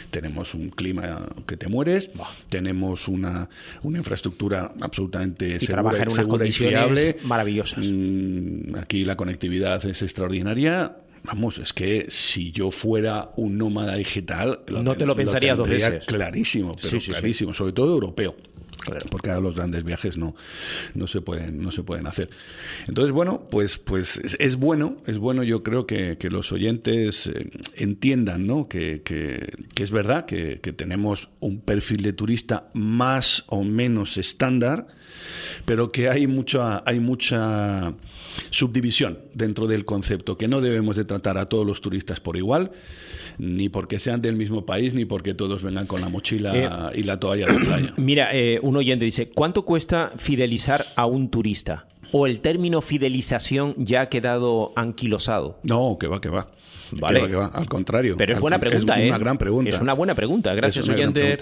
Tenemos 0.09 0.53
un 0.53 0.69
clima 0.69 1.27
que 1.45 1.57
te 1.57 1.67
mueres, 1.67 2.09
tenemos 2.49 3.07
una, 3.07 3.49
una 3.83 3.97
infraestructura 3.99 4.73
absolutamente 4.81 5.59
segura, 5.59 6.03
en 6.03 6.31
unas 6.31 6.47
y 6.47 6.51
fiable. 6.51 7.17
maravillosas. 7.23 7.85
Mm, 7.87 8.75
aquí 8.75 9.05
la 9.05 9.15
conectividad 9.15 9.85
es 9.85 10.01
extraordinaria 10.01 10.97
Vamos, 11.25 11.57
es 11.57 11.71
que 11.71 12.07
si 12.09 12.51
yo 12.51 12.69
fuera 12.69 13.31
un 13.37 13.57
nómada 13.57 13.95
digital... 13.95 14.59
no 14.69 14.95
te 14.95 15.05
lo 15.05 15.15
pensaría 15.15 15.55
dos 15.55 15.69
veces. 15.69 16.05
Clarísimo, 16.05 16.73
pero 16.81 16.99
clarísimo, 16.99 17.53
sobre 17.53 17.71
todo 17.71 17.93
europeo. 17.93 18.35
Porque 19.09 19.29
ahora 19.29 19.41
los 19.41 19.55
grandes 19.55 19.83
viajes 19.83 20.17
no, 20.17 20.35
no, 20.93 21.07
se 21.07 21.21
pueden, 21.21 21.61
no 21.61 21.71
se 21.71 21.83
pueden 21.83 22.07
hacer. 22.07 22.29
Entonces, 22.87 23.13
bueno, 23.13 23.47
pues, 23.49 23.77
pues 23.77 24.17
es, 24.39 24.55
bueno, 24.57 24.97
es 25.05 25.17
bueno 25.17 25.43
yo 25.43 25.63
creo 25.63 25.87
que, 25.87 26.17
los 26.33 26.51
oyentes 26.51 27.27
eh, 27.27 27.51
entiendan 27.75 28.47
¿no? 28.47 28.67
que, 28.67 29.03
que, 29.03 29.53
es 29.75 29.91
verdad 29.91 30.25
que, 30.25 30.59
que 30.61 30.73
tenemos 30.73 31.29
un 31.39 31.59
perfil 31.59 32.01
de 32.01 32.13
turista 32.13 32.69
más 32.73 33.43
o 33.47 33.63
menos 33.63 34.17
estándar, 34.17 34.87
pero 35.65 35.91
que 35.91 36.09
hay 36.09 36.27
mucha, 36.27 36.81
hay 36.85 36.99
mucha 36.99 37.93
subdivisión 38.49 39.19
dentro 39.33 39.67
del 39.67 39.85
concepto, 39.85 40.37
que 40.37 40.47
no 40.47 40.61
debemos 40.61 40.95
de 40.95 41.05
tratar 41.05 41.37
a 41.37 41.45
todos 41.45 41.65
los 41.65 41.81
turistas 41.81 42.19
por 42.19 42.37
igual, 42.37 42.71
ni 43.37 43.69
porque 43.69 43.99
sean 43.99 44.21
del 44.21 44.35
mismo 44.35 44.65
país, 44.65 44.93
ni 44.93 45.05
porque 45.05 45.33
todos 45.33 45.63
vengan 45.63 45.87
con 45.87 46.01
la 46.01 46.09
mochila 46.09 46.51
eh, 46.55 46.99
y 46.99 47.03
la 47.03 47.19
toalla 47.19 47.47
de 47.47 47.59
playa. 47.59 47.93
Mira, 47.97 48.29
eh, 48.33 48.59
un 48.61 48.72
oyente 48.77 49.05
dice, 49.05 49.29
¿cuánto 49.29 49.65
cuesta 49.65 50.11
fidelizar 50.17 50.85
a 50.95 51.05
un 51.05 51.29
turista? 51.29 51.87
¿O 52.11 52.27
el 52.27 52.41
término 52.41 52.81
fidelización 52.81 53.73
ya 53.77 54.01
ha 54.01 54.09
quedado 54.09 54.71
anquilosado? 54.75 55.59
No, 55.63 55.97
que 55.99 56.07
va, 56.07 56.21
que 56.21 56.29
va. 56.29 56.51
Vale. 56.91 57.21
Al 57.53 57.67
contrario. 57.67 58.15
Pero 58.17 58.33
es 58.33 58.39
buena 58.39 58.59
pregunta, 58.59 58.99
Es 58.99 59.07
una 59.07 59.15
¿eh? 59.15 59.19
gran 59.19 59.37
pregunta. 59.37 59.69
Es 59.69 59.81
una 59.81 59.93
buena 59.93 60.15
pregunta. 60.15 60.53
Gracias, 60.53 60.87
oyente. 60.89 61.37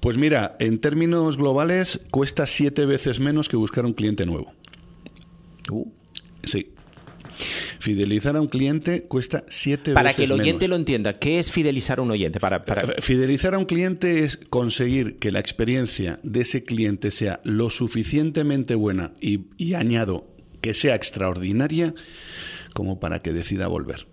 Pues 0.00 0.16
mira, 0.16 0.56
en 0.60 0.78
términos 0.78 1.36
globales, 1.36 2.00
cuesta 2.10 2.46
siete 2.46 2.86
veces 2.86 3.20
menos 3.20 3.48
que 3.48 3.56
buscar 3.56 3.84
un 3.84 3.92
cliente 3.92 4.24
nuevo. 4.24 4.52
Uh. 5.70 5.97
Fidelizar 7.78 8.36
a 8.36 8.40
un 8.40 8.48
cliente 8.48 9.02
cuesta 9.04 9.44
siete 9.48 9.92
para 9.92 10.10
veces 10.10 10.16
Para 10.16 10.26
que 10.26 10.34
el 10.34 10.40
oyente 10.40 10.68
lo 10.68 10.76
entienda, 10.76 11.14
¿qué 11.14 11.38
es 11.38 11.52
fidelizar 11.52 11.98
a 11.98 12.02
un 12.02 12.10
oyente? 12.10 12.40
Para, 12.40 12.64
Fidelizar 13.00 13.54
a 13.54 13.58
un 13.58 13.64
cliente 13.64 14.24
es 14.24 14.36
conseguir 14.36 15.18
que 15.18 15.30
la 15.30 15.38
experiencia 15.38 16.20
de 16.22 16.40
ese 16.40 16.64
cliente 16.64 17.10
sea 17.10 17.40
lo 17.44 17.70
suficientemente 17.70 18.74
buena 18.74 19.12
y 19.20 19.74
añado 19.74 20.26
que 20.60 20.74
sea 20.74 20.94
extraordinaria 20.94 21.94
como 22.74 23.00
para 23.00 23.22
que 23.22 23.32
decida 23.32 23.68
volver 23.68 24.06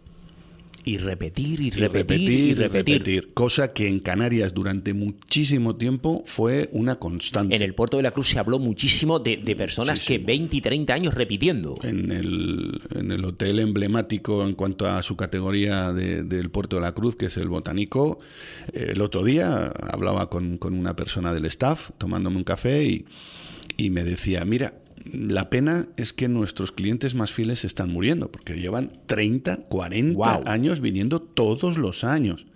y 0.85 0.97
repetir 0.97 1.61
y 1.61 1.71
repetir 1.71 2.29
y 2.29 2.53
repetir, 2.53 3.33
Cosa 3.33 3.73
que 3.73 3.87
en 3.87 3.99
Canarias 3.99 4.53
durante 4.53 4.93
muchísimo 4.93 5.75
tiempo 5.75 6.21
fue 6.25 6.69
una 6.71 6.95
constante. 6.99 7.55
En 7.55 7.63
el 7.63 7.73
puerto 7.73 7.97
de 7.97 8.03
la 8.03 8.11
Cruz 8.11 8.29
se 8.29 8.39
habló 8.39 8.59
muchísimo 8.59 9.19
de, 9.19 9.37
personas 9.55 10.01
que 10.01 10.19
20 10.19 10.55
y 10.55 10.61
30 10.61 10.93
años 10.93 11.13
repitiendo. 11.15 11.79
En 11.81 12.11
el, 12.11 12.79
en 12.93 13.11
el 13.11 13.25
hotel 13.25 13.59
emblemático 13.59 14.45
en 14.45 14.53
cuanto 14.53 14.87
a 14.87 15.01
su 15.01 15.15
categoría 15.15 15.91
del 15.91 16.49
puerto 16.51 16.75
de 16.75 16.83
la 16.83 16.93
Cruz, 16.93 17.15
que 17.15 17.25
es 17.25 17.37
el 17.37 17.47
Botánico, 17.47 18.19
el 18.73 19.01
otro 19.01 19.23
día 19.23 19.67
hablaba 19.67 20.29
con, 20.29 20.57
con 20.57 20.73
una 20.73 20.95
persona 20.95 21.33
del 21.33 21.45
staff 21.45 21.89
tomándome 21.97 22.37
un 22.37 22.43
café 22.43 22.83
y, 22.83 23.05
y 23.77 23.89
me 23.89 24.03
decía, 24.03 24.45
mira, 24.45 24.73
la 25.13 25.49
pena 25.49 25.87
es 25.97 26.13
que 26.13 26.27
nuestros 26.27 26.71
clientes 26.71 27.15
más 27.15 27.31
fieles 27.31 27.63
están 27.63 27.91
muriendo, 27.91 28.31
porque 28.31 28.55
llevan 28.55 28.91
30, 29.05 29.57
40 29.67 30.43
años 30.45 30.81
viniendo 30.81 31.21
todos 31.21 31.77
los 31.77 32.03
años, 32.03 32.47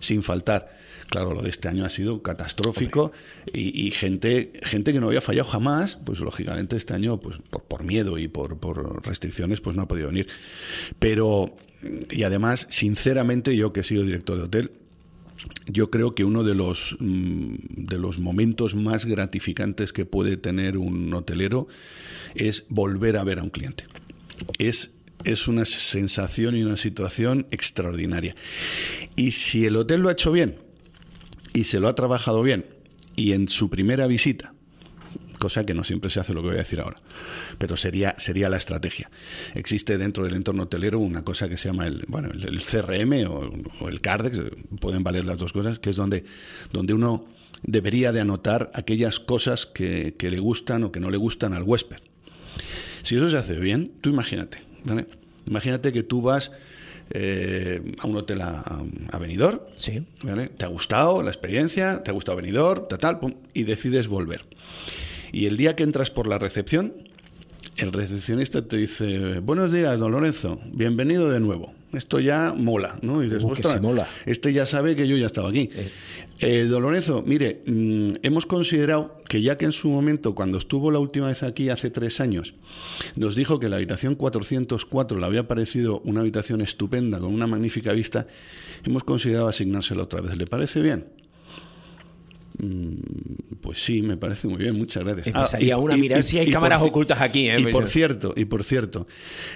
sin 0.00 0.22
faltar. 0.22 0.78
Claro, 1.08 1.34
lo 1.34 1.42
de 1.42 1.50
este 1.50 1.66
año 1.66 1.84
ha 1.84 1.88
sido 1.88 2.22
catastrófico 2.22 3.10
y, 3.52 3.90
gente, 3.90 4.52
gente 4.62 4.92
que 4.92 5.00
no 5.00 5.08
había 5.08 5.20
fallado 5.20 5.48
jamás, 5.48 5.98
pues 6.04 6.20
lógicamente 6.20 6.76
este 6.76 6.94
año, 6.94 7.18
pues 7.18 7.38
por, 7.66 7.82
miedo 7.82 8.16
y 8.16 8.28
por, 8.28 8.58
por, 8.58 9.04
restricciones, 9.04 9.60
pues 9.60 9.74
no 9.74 9.82
ha 9.82 9.88
podido 9.88 10.06
venir. 10.06 10.28
Pero, 11.00 11.56
y 12.10 12.22
además, 12.22 12.68
sinceramente, 12.70 13.56
yo 13.56 13.72
que 13.72 13.80
he 13.80 13.84
sido 13.84 14.04
director 14.04 14.38
de 14.38 14.44
hotel, 14.44 14.70
yo 15.66 15.90
creo 15.90 16.14
que 16.14 16.24
uno 16.24 16.44
de 16.44 16.54
los, 16.54 16.96
mm, 17.00 17.54
de 17.76 17.98
los 17.98 18.18
momentos 18.18 18.74
más 18.74 19.06
gratificantes 19.06 19.92
que 19.92 20.04
puede 20.04 20.36
tener 20.36 20.78
un 20.78 21.12
hotelero 21.14 21.68
es 22.34 22.64
volver 22.68 23.16
a 23.16 23.24
ver 23.24 23.38
a 23.38 23.42
un 23.42 23.50
cliente. 23.50 23.84
Es, 24.58 24.90
es 25.24 25.48
una 25.48 25.64
sensación 25.64 26.56
y 26.56 26.62
una 26.62 26.76
situación 26.76 27.46
extraordinaria. 27.50 28.34
Y 29.16 29.32
si 29.32 29.66
el 29.66 29.76
hotel 29.76 30.00
lo 30.00 30.08
ha 30.08 30.12
hecho 30.12 30.32
bien 30.32 30.56
y 31.52 31.64
se 31.64 31.80
lo 31.80 31.88
ha 31.88 31.94
trabajado 31.94 32.42
bien 32.42 32.66
y 33.16 33.32
en 33.32 33.48
su 33.48 33.68
primera 33.68 34.06
visita 34.06 34.54
cosa 35.40 35.66
que 35.66 35.74
no 35.74 35.82
siempre 35.82 36.10
se 36.10 36.20
hace 36.20 36.32
lo 36.32 36.42
que 36.42 36.48
voy 36.48 36.56
a 36.56 36.58
decir 36.58 36.78
ahora, 36.78 36.98
pero 37.58 37.76
sería, 37.76 38.14
sería 38.18 38.48
la 38.48 38.58
estrategia. 38.58 39.10
Existe 39.54 39.98
dentro 39.98 40.22
del 40.22 40.34
entorno 40.34 40.64
hotelero 40.64 41.00
una 41.00 41.24
cosa 41.24 41.48
que 41.48 41.56
se 41.56 41.68
llama 41.68 41.88
el, 41.88 42.04
bueno, 42.06 42.28
el, 42.30 42.60
CRM 42.60 43.28
o, 43.28 43.88
el 43.88 44.00
CARDEX, 44.00 44.42
pueden 44.78 45.02
valer 45.02 45.24
las 45.24 45.38
dos 45.38 45.52
cosas, 45.52 45.80
que 45.80 45.90
es 45.90 45.96
donde, 45.96 46.24
donde 46.72 46.94
uno 46.94 47.26
debería 47.62 48.12
de 48.12 48.20
anotar 48.20 48.70
aquellas 48.74 49.18
cosas 49.18 49.66
que, 49.66 50.14
le 50.18 50.38
gustan 50.38 50.84
o 50.84 50.92
que 50.92 51.00
no 51.00 51.10
le 51.10 51.16
gustan 51.16 51.54
al 51.54 51.64
huésped. 51.64 51.98
Si 53.02 53.16
eso 53.16 53.28
se 53.28 53.38
hace 53.38 53.58
bien, 53.58 53.92
tú 54.00 54.10
imagínate, 54.10 54.62
Imagínate 55.46 55.92
que 55.92 56.04
tú 56.04 56.22
vas 56.22 56.52
eh, 57.10 57.94
a 57.98 58.06
un 58.06 58.16
hotel 58.16 58.40
a, 58.40 58.62
a 59.10 59.18
Benidorm, 59.18 59.60
sí. 59.74 60.04
Te 60.56 60.64
ha 60.64 60.68
gustado 60.68 61.22
la 61.22 61.30
experiencia, 61.30 62.04
te 62.04 62.10
ha 62.10 62.14
gustado 62.14 62.36
Benidorm, 62.36 62.86
tal, 62.88 63.18
y 63.52 63.64
decides 63.64 64.06
volver. 64.06 64.44
Y 65.32 65.46
el 65.46 65.56
día 65.56 65.76
que 65.76 65.82
entras 65.82 66.10
por 66.10 66.26
la 66.26 66.38
recepción, 66.38 66.92
el 67.76 67.92
recepcionista 67.92 68.66
te 68.66 68.76
dice, 68.76 69.38
buenos 69.40 69.72
días, 69.72 69.98
don 69.98 70.12
Lorenzo, 70.12 70.60
bienvenido 70.72 71.30
de 71.30 71.40
nuevo. 71.40 71.72
Esto 71.92 72.20
ya 72.20 72.54
mola, 72.56 72.98
¿no? 73.02 73.20
Y 73.20 73.28
dices, 73.28 73.42
mola. 73.80 74.06
este 74.24 74.52
ya 74.52 74.64
sabe 74.64 74.94
que 74.94 75.08
yo 75.08 75.16
ya 75.16 75.26
estaba 75.26 75.48
aquí. 75.48 75.70
Eh. 75.72 75.90
Eh, 76.40 76.64
don 76.64 76.82
Lorenzo, 76.82 77.22
mire, 77.26 77.62
mm, 77.66 78.12
hemos 78.22 78.46
considerado 78.46 79.16
que 79.28 79.42
ya 79.42 79.56
que 79.56 79.64
en 79.64 79.72
su 79.72 79.88
momento, 79.88 80.34
cuando 80.34 80.58
estuvo 80.58 80.90
la 80.90 80.98
última 81.00 81.26
vez 81.26 81.42
aquí 81.42 81.68
hace 81.68 81.90
tres 81.90 82.20
años, 82.20 82.54
nos 83.16 83.34
dijo 83.34 83.58
que 83.58 83.68
la 83.68 83.76
habitación 83.76 84.14
404 84.14 85.18
le 85.18 85.26
había 85.26 85.48
parecido 85.48 86.00
una 86.04 86.20
habitación 86.20 86.60
estupenda, 86.60 87.18
con 87.18 87.34
una 87.34 87.46
magnífica 87.46 87.92
vista, 87.92 88.26
hemos 88.84 89.02
considerado 89.04 89.48
asignársela 89.48 90.04
otra 90.04 90.20
vez. 90.20 90.36
¿Le 90.36 90.46
parece 90.46 90.80
bien? 90.80 91.06
Mm, 92.60 93.58
pues 93.60 93.82
sí, 93.82 94.02
me 94.02 94.16
parece 94.16 94.48
muy 94.48 94.58
bien, 94.58 94.76
muchas 94.76 95.02
gracias. 95.02 95.28
Empezaría 95.28 95.74
ah, 95.74 95.78
una 95.78 95.96
mirar 95.96 96.22
si 96.22 96.38
hay 96.38 96.50
cámaras 96.50 96.82
ocultas 96.82 97.20
aquí. 97.20 97.48
¿eh? 97.48 97.58
Y 97.58 97.72
por 97.72 97.86
cierto, 97.86 98.34
y 98.36 98.44
por 98.44 98.64
cierto, 98.64 99.06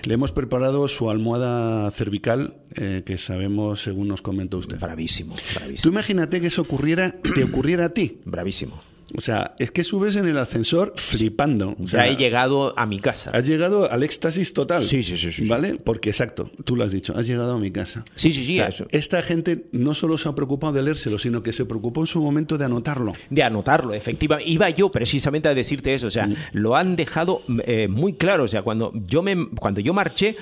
le 0.05 0.15
hemos 0.15 0.33
preparado 0.33 0.89
su 0.89 1.11
almohada 1.11 1.91
cervical, 1.91 2.57
eh, 2.75 3.03
que 3.05 3.19
sabemos, 3.19 3.83
según 3.83 4.09
nos 4.09 4.23
comentó 4.23 4.59
usted. 4.59 4.79
Bravísimo, 4.79 5.35
bravísimo. 5.55 5.83
Tú 5.83 5.89
imagínate 5.91 6.41
que 6.41 6.47
eso 6.47 6.63
ocurriera, 6.63 7.11
te 7.11 7.45
ocurriera 7.45 7.87
a 7.87 7.89
ti. 7.91 8.21
Bravísimo. 8.25 8.94
O 9.17 9.21
sea, 9.21 9.55
es 9.59 9.71
que 9.71 9.85
subes 9.85 10.17
en 10.17 10.27
el 10.27 10.37
ascensor 10.39 10.93
flipando. 10.97 11.77
ya 11.79 12.09
he 12.09 12.17
llegado 12.17 12.79
a 12.79 12.87
mi 12.87 12.99
casa. 12.99 13.31
Has 13.31 13.47
llegado 13.47 13.91
al 13.91 14.03
éxtasis 14.03 14.53
total. 14.53 14.83
Sí, 14.83 15.03
sí, 15.03 15.17
sí, 15.17 15.31
sí. 15.31 15.47
¿Vale? 15.47 15.77
Porque 15.77 16.11
exacto, 16.11 16.51
tú 16.65 16.77
lo 16.77 16.85
has 16.85 16.93
dicho, 16.93 17.15
has 17.17 17.27
llegado 17.27 17.55
a 17.55 17.59
mi 17.59 17.71
casa. 17.71 18.05
Sí, 18.17 18.33
sí, 18.33 18.45
sí. 18.45 18.61
esta 18.91 19.23
gente 19.23 19.67
no 19.73 19.95
solo 19.95 20.19
se 20.19 20.29
ha 20.29 20.35
preocupado 20.35 20.73
de 20.73 20.83
leérselo, 20.83 21.19
sino 21.19 21.43
que 21.43 21.53
se 21.53 21.65
preocupó 21.65 22.01
en 22.01 22.07
su 22.07 22.21
momento 22.21 22.59
de 22.59 22.65
anotarlo. 22.65 23.13
De 23.31 23.43
anotarlo, 23.43 23.95
efectivamente. 23.95 24.51
Iba 24.51 24.71
yo 24.71 24.91
precisamente 24.91 25.49
a 25.49 25.55
decirte 25.55 25.95
eso. 25.95 26.09
O 26.09 26.11
sea, 26.11 26.27
mm. 26.27 26.37
lo 26.53 26.77
han 26.77 26.97
dejado 26.97 27.43
eh, 27.67 27.89
muy 27.89 28.15
claro. 28.15 28.45
O 28.45 28.49
sea, 28.49 28.63
cuando 28.63 28.93
yo, 29.07 29.23
me, 29.23 29.49
cuando 29.61 29.81
yo 29.81 29.95
marché, 29.95 30.37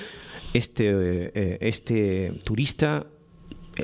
este, 0.53 1.31
eh, 1.33 1.57
este 1.61 2.33
turista 2.43 3.05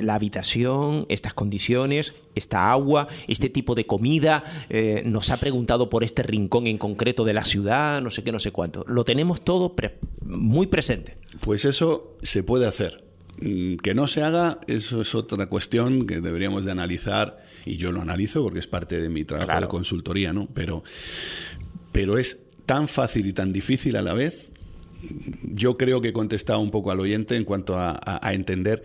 la 0.01 0.15
habitación, 0.15 1.05
estas 1.10 1.34
condiciones, 1.34 2.13
esta 2.36 2.72
agua, 2.72 3.08
este 3.27 3.50
tipo 3.50 3.75
de 3.75 3.86
comida, 3.86 4.43
eh, 4.69 5.03
nos 5.05 5.29
ha 5.31 5.38
preguntado 5.38 5.89
por 5.89 6.03
este 6.03 6.24
rincón 6.24 6.67
en 6.67 6.77
concreto 6.77 7.25
de 7.25 7.34
la 7.34 7.43
ciudad, 7.43 8.01
no 8.01 8.12
sé 8.12 8.24
qué, 8.24 8.31
no 8.31 8.39
sé 8.39 8.51
cuánto. 8.51 8.86
Lo 8.88 9.05
tenemos 9.05 9.41
todo 9.41 9.75
muy 10.22 10.67
presente. 10.67 11.17
Pues 11.41 11.65
eso 11.65 12.17
se 12.22 12.43
puede 12.43 12.67
hacer. 12.67 13.03
Mm, 13.41 13.77
que 13.77 13.96
no 13.96 14.08
se 14.08 14.22
haga, 14.22 14.60
eso 14.67 15.01
es 15.01 15.15
otra 15.15 15.48
cuestión 15.48 16.05
que 16.05 16.19
deberíamos 16.19 16.65
de 16.65 16.72
analizar, 16.72 17.46
y 17.65 17.77
yo 17.77 17.91
lo 17.91 18.01
analizo 18.01 18.43
porque 18.43 18.60
es 18.60 18.67
parte 18.67 19.00
de 19.00 19.10
mi 19.10 19.24
trabajo 19.24 19.62
de 19.62 19.67
consultoría, 19.67 20.34
¿no? 20.34 20.48
Pero, 20.53 20.84
pero 21.91 22.17
es 22.17 22.38
tan 22.65 22.88
fácil 22.88 23.27
y 23.27 23.34
tan 23.34 23.53
difícil 23.53 23.96
a 23.96 24.01
la 24.01 24.13
vez. 24.13 24.51
Yo 25.53 25.77
creo 25.77 26.01
que 26.01 26.09
he 26.09 26.13
contestado 26.13 26.59
un 26.59 26.71
poco 26.71 26.91
al 26.91 26.99
oyente 26.99 27.35
en 27.35 27.45
cuanto 27.45 27.75
a 27.77 28.33
entender 28.33 28.83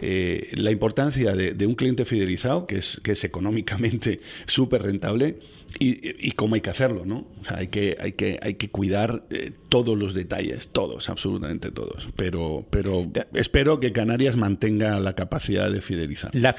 eh, 0.00 0.50
la 0.54 0.70
importancia 0.70 1.34
de, 1.34 1.66
un 1.66 1.74
cliente 1.74 2.04
fidelizado, 2.04 2.66
que 2.66 2.78
es, 2.78 3.00
que 3.02 3.12
es 3.12 3.24
económicamente 3.24 4.20
súper 4.46 4.82
rentable, 4.82 5.38
y, 5.78 6.30
cómo 6.32 6.54
hay 6.54 6.60
que 6.60 6.70
hacerlo, 6.70 7.04
¿no? 7.04 7.26
hay 7.48 7.68
que, 7.68 7.96
hay 8.00 8.12
que, 8.12 8.38
hay 8.42 8.54
que 8.54 8.70
cuidar 8.70 9.24
eh, 9.30 9.52
todos 9.68 9.98
los 9.98 10.14
detalles, 10.14 10.68
todos, 10.68 11.08
absolutamente 11.08 11.70
todos. 11.70 12.08
Pero, 12.16 12.66
pero 12.70 13.10
espero 13.34 13.80
que 13.80 13.92
Canarias 13.92 14.36
mantenga 14.36 14.98
la 15.00 15.14
capacidad 15.14 15.70
de 15.70 15.80
fidelizar. 15.80 16.34
La, 16.34 16.54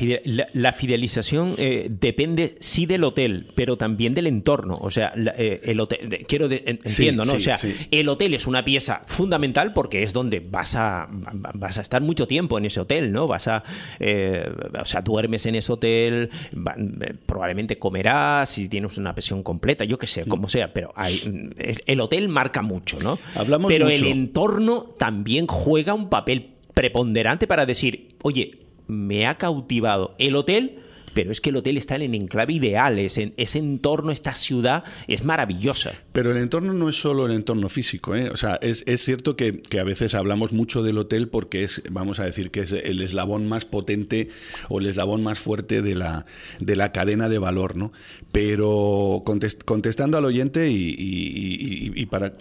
la, 0.53 0.73
fidelización 0.73 1.55
eh, 1.57 1.87
depende 1.89 2.55
sí 2.59 2.85
del 2.85 3.03
hotel, 3.03 3.47
pero 3.55 3.77
también 3.77 4.13
del 4.13 4.27
entorno. 4.27 4.77
O 4.79 4.89
sea, 4.89 5.13
el 5.15 5.79
hotel, 5.79 6.25
quiero 6.27 6.49
entiendo, 6.51 7.25
¿no? 7.25 7.33
o 7.33 7.39
sea, 7.39 7.57
el 7.91 8.09
hotel 8.09 8.33
es 8.33 8.47
una 8.47 8.63
pieza 8.63 9.01
fundamental 9.05 9.73
porque 9.73 10.03
es 10.03 10.13
donde 10.13 10.39
vas 10.39 10.75
a, 10.75 11.07
vas 11.11 11.77
a 11.77 11.81
estar 11.81 12.01
mucho 12.01 12.27
tiempo 12.27 12.57
en 12.57 12.65
ese 12.65 12.79
hotel, 12.79 13.11
¿no? 13.11 13.27
Vas 13.27 13.47
a, 13.47 13.63
eh, 13.99 14.49
o 14.79 14.85
sea, 14.85 15.01
duermes 15.01 15.45
en 15.45 15.55
ese 15.55 15.71
hotel, 15.71 16.29
eh, 16.51 17.13
probablemente 17.25 17.77
comerás, 17.77 18.49
si 18.49 18.69
tienes 18.69 18.97
una 19.01 19.15
pensión 19.15 19.43
completa, 19.43 19.83
yo 19.83 19.97
qué 19.97 20.07
sé, 20.07 20.25
como 20.25 20.47
sea, 20.49 20.73
pero 20.73 20.91
hay, 20.95 21.51
el 21.85 21.99
hotel 21.99 22.29
marca 22.29 22.61
mucho, 22.61 22.99
¿no? 22.99 23.19
Hablamos 23.35 23.69
pero 23.69 23.89
el 23.89 24.05
entorno 24.05 24.95
también 24.97 25.47
juega 25.47 25.93
un 25.93 26.09
papel 26.09 26.53
preponderante 26.73 27.47
para 27.47 27.65
decir, 27.65 28.15
oye, 28.21 28.59
me 28.87 29.27
ha 29.27 29.37
cautivado 29.37 30.15
el 30.17 30.35
hotel 30.35 30.80
pero 31.13 31.31
es 31.31 31.41
que 31.41 31.49
el 31.49 31.57
hotel 31.57 31.77
está 31.77 31.95
en 31.95 32.03
el 32.03 32.15
enclave 32.15 32.53
ideal, 32.53 32.99
ese, 32.99 33.33
ese 33.37 33.59
entorno, 33.59 34.11
esta 34.11 34.33
ciudad 34.33 34.83
es 35.07 35.23
maravillosa. 35.23 35.91
Pero 36.13 36.31
el 36.31 36.37
entorno 36.37 36.73
no 36.73 36.89
es 36.89 36.95
solo 36.95 37.25
el 37.25 37.33
entorno 37.33 37.69
físico, 37.69 38.15
¿eh? 38.15 38.29
o 38.29 38.37
sea, 38.37 38.55
es, 38.61 38.83
cierto 39.03 39.35
que, 39.35 39.61
a 39.79 39.83
veces 39.83 40.13
hablamos 40.13 40.53
mucho 40.53 40.83
del 40.83 40.97
hotel 40.97 41.27
porque 41.27 41.63
es, 41.63 41.81
vamos 41.89 42.19
a 42.19 42.25
decir, 42.25 42.51
que 42.51 42.61
es 42.61 42.71
el 42.71 43.01
eslabón 43.01 43.47
más 43.47 43.65
potente 43.65 44.29
o 44.69 44.79
el 44.79 44.87
eslabón 44.87 45.23
más 45.23 45.39
fuerte 45.39 45.81
de 45.81 45.95
la, 45.95 46.25
de 46.59 46.75
la 46.75 46.91
cadena 46.91 47.29
de 47.29 47.39
valor, 47.39 47.75
¿no? 47.75 47.91
Pero 48.31 49.23
contestando 49.25 50.17
al 50.17 50.25
oyente 50.25 50.69
y, 50.71 52.05
para... 52.07 52.33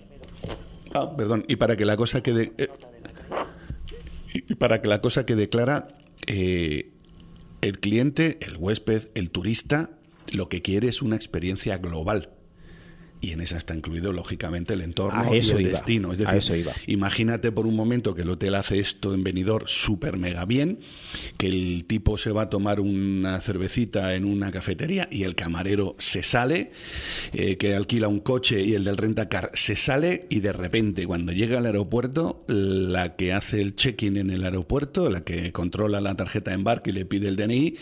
Ah, 0.95 1.17
perdón, 1.17 1.45
y 1.49 1.57
para 1.57 1.77
que 1.77 1.85
la 1.85 1.97
cosa 1.97 2.23
quede... 2.23 2.53
Eh, 2.59 2.69
y 4.33 4.55
para 4.55 4.81
que 4.81 4.89
la 4.89 5.01
cosa 5.01 5.27
quede 5.27 5.49
clara, 5.49 5.89
eh, 6.27 6.91
el 7.63 7.79
cliente, 7.79 8.39
el 8.41 8.57
huésped, 8.57 9.09
el 9.15 9.31
turista, 9.31 9.91
lo 10.35 10.49
que 10.49 10.63
quiere 10.63 10.89
es 10.89 11.03
una 11.03 11.17
experiencia 11.17 11.79
global. 11.79 12.31
Y 13.23 13.33
en 13.33 13.43
esa 13.43 13.59
está 13.59 13.75
incluido, 13.75 14.13
lógicamente, 14.13 14.73
el 14.73 14.81
entorno 14.81 15.35
y 15.35 15.39
el 15.39 15.65
destino. 15.65 16.13
Es 16.13 16.19
decir, 16.19 16.67
imagínate 16.87 17.53
por 17.53 17.67
un 17.67 17.77
momento 17.77 18.15
que 18.15 18.23
el 18.23 18.31
hotel 18.31 18.55
hace 18.55 18.79
esto 18.79 19.13
en 19.13 19.23
venidor 19.23 19.65
súper 19.67 20.17
mega 20.17 20.47
bien, 20.47 20.79
que 21.37 21.49
el 21.49 21.85
tipo 21.87 22.17
se 22.17 22.31
va 22.31 22.43
a 22.43 22.51
tomar 22.51 22.81
una 22.81 23.39
cervecita 23.41 24.15
en 24.15 24.25
una 24.25 24.51
cafetería 24.51 25.07
y 25.11 25.25
el 25.25 25.35
camarero 25.35 25.97
se 25.99 26.23
sale, 26.23 26.73
eh, 27.35 27.59
que 27.59 27.75
alquila 27.75 28.09
un 28.09 28.21
coche 28.21 28.63
y 28.63 28.75
el 28.75 28.85
del 28.85 28.97
rentacar 28.97 29.51
se 29.53 29.77
sale 29.77 30.27
y 30.31 30.41
de 30.41 30.55
repente 30.55 31.07
cuando 31.07 31.33
llega 31.33 31.59
al 31.59 31.67
aeropuerto, 31.67 32.45
la 32.49 33.17
que 33.17 33.35
hace 33.35 33.61
el 33.61 33.77
check-in 33.77 34.17
en 34.17 34.31
el 34.31 34.45
aeropuerto, 34.45 35.11
la 35.11 35.21
que 35.21 35.53
controla 35.53 36.01
la 36.01 36.17
tarjeta 36.17 36.53
de 36.53 36.57
embarque 36.57 36.89
y 36.89 36.95
le 36.95 37.05
pide 37.05 37.29
el 37.29 37.37
DNI, 37.37 37.77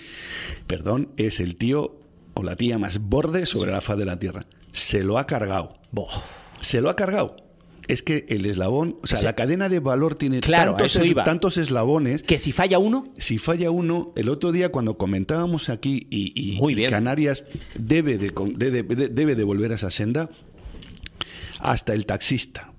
perdón, 0.66 1.10
es 1.16 1.38
el 1.38 1.54
tío 1.54 2.00
o 2.34 2.42
la 2.42 2.56
tía 2.56 2.78
más 2.78 2.98
borde 2.98 3.46
sobre 3.46 3.70
la 3.70 3.80
faz 3.80 3.98
de 3.98 4.04
la 4.04 4.18
tierra 4.18 4.46
se 4.72 5.02
lo 5.02 5.18
ha 5.18 5.26
cargado. 5.26 5.78
Se 6.60 6.80
lo 6.80 6.90
ha 6.90 6.96
cargado. 6.96 7.36
Es 7.88 8.02
que 8.02 8.26
el 8.28 8.44
eslabón, 8.44 8.98
o 9.02 9.06
sea, 9.06 9.22
la 9.22 9.34
cadena 9.34 9.70
de 9.70 9.80
valor 9.80 10.14
tiene 10.14 10.40
tantos, 10.40 11.56
eslabones. 11.56 12.22
Que 12.22 12.38
si 12.38 12.52
falla 12.52 12.78
uno. 12.78 13.14
Si 13.16 13.38
falla 13.38 13.70
uno, 13.70 14.12
el 14.14 14.28
otro 14.28 14.52
día 14.52 14.70
cuando 14.70 14.98
comentábamos 14.98 15.70
aquí 15.70 16.06
y, 16.10 16.58
Canarias 16.90 17.44
debe 17.78 18.18
de, 18.18 18.30
debe 19.10 19.34
de 19.34 19.44
volver 19.44 19.72
a 19.72 19.76
esa 19.76 19.90
senda, 19.90 20.28
hasta 21.60 21.94
el 21.94 22.04
taxista, 22.04 22.72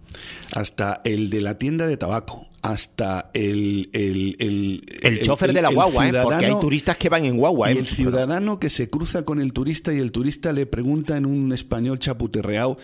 hasta 0.54 1.02
el 1.04 1.30
de 1.30 1.42
la 1.42 1.58
tienda 1.58 1.88
de 1.88 1.98
tabaco, 1.98 2.48
hasta 2.62 3.32
el... 3.34 3.90
El, 3.94 4.36
el, 4.40 4.84
el 5.02 5.22
chofer 5.22 5.54
de 5.54 5.62
la 5.62 5.70
guagua, 5.70 6.10
¿eh? 6.10 6.14
porque 6.22 6.46
hay 6.46 6.60
turistas 6.60 6.98
que 6.98 7.10
van 7.10 7.26
en 7.26 7.38
guagua. 7.38 7.72
Y 7.72 7.76
¿eh? 7.76 7.80
el 7.80 7.88
ciudadano 7.88 8.60
que 8.60 8.70
se 8.70 8.90
cruza 8.90 9.24
con 9.24 9.42
el 9.42 9.54
turista 9.54 9.94
y 9.94 10.00
el 10.00 10.12
turista 10.12 10.54
le 10.54 10.66
pregunta 10.66 11.18
en 11.18 11.26
un 11.26 11.52
español 11.52 12.00
chaputerreado, 12.00 12.78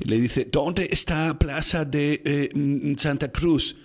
le 0.00 0.20
dice, 0.20 0.48
¿dónde 0.50 0.88
está 0.90 1.38
Plaza 1.38 1.84
de 1.84 2.22
eh, 2.24 2.96
Santa 2.98 3.30
Cruz? 3.30 3.76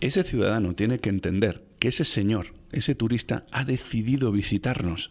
Ese 0.00 0.22
ciudadano 0.22 0.74
tiene 0.74 0.98
que 0.98 1.08
entender 1.08 1.64
que 1.78 1.88
ese 1.88 2.04
señor, 2.04 2.54
ese 2.72 2.94
turista, 2.94 3.46
ha 3.50 3.64
decidido 3.64 4.32
visitarnos 4.32 5.10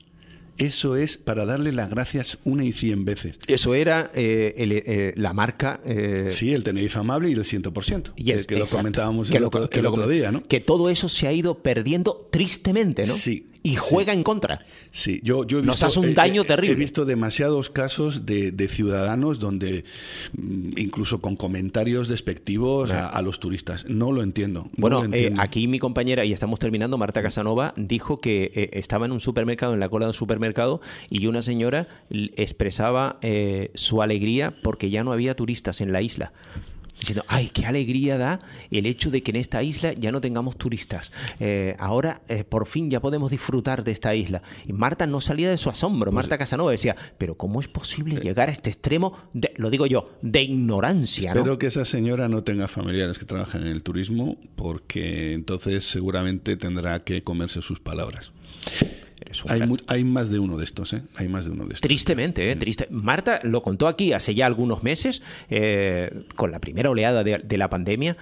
eso 0.58 0.96
es 0.96 1.18
para 1.18 1.46
darle 1.46 1.72
las 1.72 1.90
gracias 1.90 2.40
una 2.44 2.64
y 2.64 2.72
cien 2.72 3.06
veces. 3.06 3.40
Eso 3.48 3.76
era 3.76 4.12
eh, 4.14 4.54
eh, 4.58 5.14
la 5.18 5.34
marca. 5.34 5.82
Eh, 5.86 6.28
sí, 6.32 6.54
el 6.54 6.64
Tenerife 6.64 7.00
Amable 7.00 7.30
y 7.30 7.34
el 7.34 7.40
100%. 7.40 8.14
Y 8.16 8.34
que 8.46 8.56
lo 8.56 8.68
comentábamos 8.68 9.32
el, 9.32 9.44
otro, 9.44 10.08
día, 10.08 10.32
¿no? 10.32 10.44
Que 10.44 10.62
todo 10.62 10.90
eso 10.90 11.10
se 11.10 11.28
ha 11.28 11.34
ido 11.34 11.60
perdiendo 11.62 12.30
tristemente, 12.32 13.06
¿no? 13.06 13.14
Sí. 13.14 13.50
Y 13.66 13.76
juega 13.78 14.14
en 14.14 14.22
contra. 14.22 14.60
Sí, 14.92 15.20
yo, 15.24 15.44
yo 15.44 15.58
he 15.58 15.64
Nos 15.64 15.78
visto, 15.78 15.86
hace 15.88 16.00
un 16.00 16.14
daño 16.14 16.44
terrible. 16.44 16.74
He 16.74 16.80
visto 16.80 17.04
demasiados 17.04 17.72
casos 17.72 18.28
de, 18.28 18.52
de 18.52 18.68
ciudadanos 18.68 19.40
donde, 19.40 19.86
mm, 20.34 20.78
incluso 20.78 21.20
con 21.20 21.36
comentarios 21.36 22.08
despectivos 22.08 22.92
a, 22.92 23.08
a 23.08 23.22
los 23.24 23.40
turistas. 23.40 23.86
No 23.90 24.12
lo 24.12 24.22
entiendo. 24.22 24.66
no 24.66 24.70
Bueno, 24.78 25.04
eh, 25.12 25.34
aquí 25.40 25.68
mi 25.68 25.80
compañera, 25.80 26.26
y 26.26 26.32
estamos 26.32 26.60
terminando, 26.60 27.00
Marta 27.00 27.24
Casanova, 27.24 27.74
dijo 27.76 28.22
que 28.22 28.52
eh, 28.54 28.70
estaba 28.74 29.08
en 29.08 29.12
un 29.12 29.20
supermercado, 29.20 29.74
en 29.74 29.80
la 29.80 29.90
cola 29.90 30.06
de 30.06 30.10
un 30.12 30.14
supermercado, 30.14 30.80
y 31.10 31.26
una 31.26 31.42
señora 31.42 31.88
expresaba 32.12 33.18
eh, 33.24 33.72
su 33.74 34.04
alegría 34.04 34.54
porque 34.62 34.92
ya 34.92 35.04
no 35.04 35.12
había 35.12 35.36
turistas 35.36 35.82
en 35.82 35.92
la 35.92 36.04
isla. 36.04 36.34
Diciendo, 37.00 37.24
ay, 37.28 37.50
qué 37.50 37.66
alegría 37.66 38.18
da 38.18 38.40
el 38.72 38.86
hecho 38.86 39.12
de 39.12 39.22
que 39.22 39.32
en 39.32 39.38
esta 39.38 39.62
isla 39.62 39.94
ya 39.94 40.12
no 40.12 40.22
tengamos 40.22 40.58
turistas. 40.58 41.12
Eh, 41.40 41.76
ahora, 41.78 42.22
eh, 42.30 42.44
por 42.46 42.68
fin, 42.68 42.90
ya 42.90 43.02
podemos 43.02 43.32
disfrutar 43.32 43.84
de 43.84 43.92
esta 43.92 44.16
isla. 44.16 44.42
Y 44.66 44.74
Marta 44.74 45.06
no 45.06 45.20
salía 45.20 45.50
de 45.50 45.58
su 45.58 45.70
asombro. 45.70 46.10
Pues 46.12 46.16
Marta 46.16 46.38
Casanova 46.38 46.72
decía, 46.72 46.96
pero 47.18 47.36
¿cómo 47.36 47.60
es 47.60 47.66
Eh, 47.68 47.70
posible 47.70 48.16
llegar 48.22 48.50
a 48.50 48.52
este 48.54 48.70
extremo, 48.70 49.18
de- 49.34 49.54
lo 49.58 49.70
digo 49.70 49.86
yo, 49.86 50.18
de 50.22 50.44
ignorancia? 50.44 51.34
¿no? 51.34 51.40
Espero 51.42 51.60
que 51.60 51.68
esa 51.68 51.86
señora 51.86 52.30
no 52.30 52.44
tenga 52.44 52.68
familiares 52.68 53.20
que 53.20 53.26
trabajen 53.26 53.62
en 53.64 53.68
el 53.68 53.84
turismo, 53.84 54.38
porque 54.56 55.34
entonces 55.34 55.84
seguramente 55.86 56.56
tendrá 56.58 57.04
que 57.04 57.22
comerse 57.24 57.62
sus 57.62 57.80
palabras. 57.80 58.32
Un 59.44 59.52
Hay, 59.52 59.58
gran- 59.58 59.70
mu- 59.70 59.78
hay 59.88 60.04
más 60.04 60.30
de 60.30 60.40
uno 60.40 60.58
de 60.58 60.64
estos, 60.64 60.94
¿eh? 60.94 61.02
Hay 61.16 61.28
más 61.28 61.46
de 61.46 61.52
uno 61.52 61.64
de 61.66 61.74
estos. 61.74 61.82
Tristemente, 61.82 62.52
¿eh? 62.52 62.56
Triste. 62.56 62.88
Marta 62.92 63.40
lo 63.44 63.62
contó 63.64 63.88
aquí 63.88 64.14
hace 64.14 64.34
ya 64.36 64.46
algunos 64.46 64.84
meses, 64.84 65.22
eh, 65.50 66.10
con 66.36 66.52
la 66.52 66.60
primera 66.60 66.90
oleada 66.90 67.24
de, 67.24 67.40
de 67.40 67.58
la 67.58 67.70
pandemia. 67.70 68.18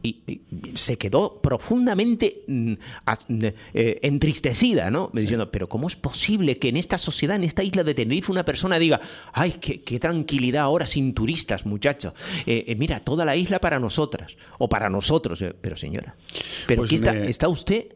Y, 0.00 0.20
y 0.26 0.40
se 0.76 0.96
quedó 0.96 1.40
profundamente 1.42 2.42
mm, 2.46 2.72
as- 3.04 3.26
eh, 3.74 3.98
entristecida, 4.02 4.90
¿no? 4.92 5.10
Diciendo, 5.12 5.50
pero 5.50 5.68
¿cómo 5.68 5.88
es 5.88 5.96
posible 5.96 6.56
que 6.58 6.68
en 6.68 6.76
esta 6.76 6.98
sociedad, 6.98 7.34
en 7.36 7.42
esta 7.44 7.64
isla 7.64 7.82
de 7.82 7.94
Tenerife, 7.94 8.30
una 8.30 8.44
persona 8.44 8.78
diga, 8.78 9.00
ay, 9.32 9.56
qué, 9.60 9.80
qué 9.82 9.98
tranquilidad 9.98 10.62
ahora 10.62 10.86
sin 10.86 11.14
turistas, 11.14 11.66
muchachos? 11.66 12.12
Eh, 12.46 12.64
eh, 12.68 12.76
mira, 12.76 13.00
toda 13.00 13.24
la 13.24 13.34
isla 13.34 13.58
para 13.60 13.80
nosotras, 13.80 14.36
o 14.58 14.68
para 14.68 14.88
nosotros. 14.88 15.44
Pero 15.60 15.76
señora, 15.76 16.14
¿pero 16.68 16.82
Pues 16.82 16.88
aquí 16.90 16.94
está, 16.96 17.12
me- 17.12 17.28
está 17.28 17.48
usted 17.48 17.86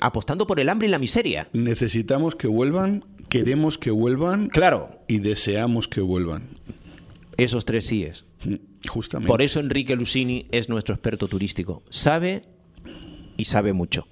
apostando 0.00 0.46
por 0.46 0.58
el 0.58 0.68
hambre 0.70 0.88
y 0.88 0.90
la 0.90 0.98
miseria? 0.98 1.48
Necesitamos 1.52 2.34
que 2.34 2.46
vuelvan, 2.48 3.04
queremos 3.28 3.76
que 3.76 3.90
vuelvan 3.90 4.48
Claro, 4.48 5.02
y 5.06 5.18
deseamos 5.18 5.86
que 5.86 6.00
vuelvan. 6.00 6.48
esos 7.36 7.64
tres 7.64 7.86
síes. 7.86 8.24
Por 9.26 9.42
eso 9.42 9.60
Enrique 9.60 9.96
Lucini 9.96 10.46
es 10.50 10.68
nuestro 10.68 10.94
experto 10.94 11.28
turístico. 11.28 11.82
Sabe 11.90 12.44
y 13.36 13.44
sabe 13.44 13.72
mucho. 13.72 14.06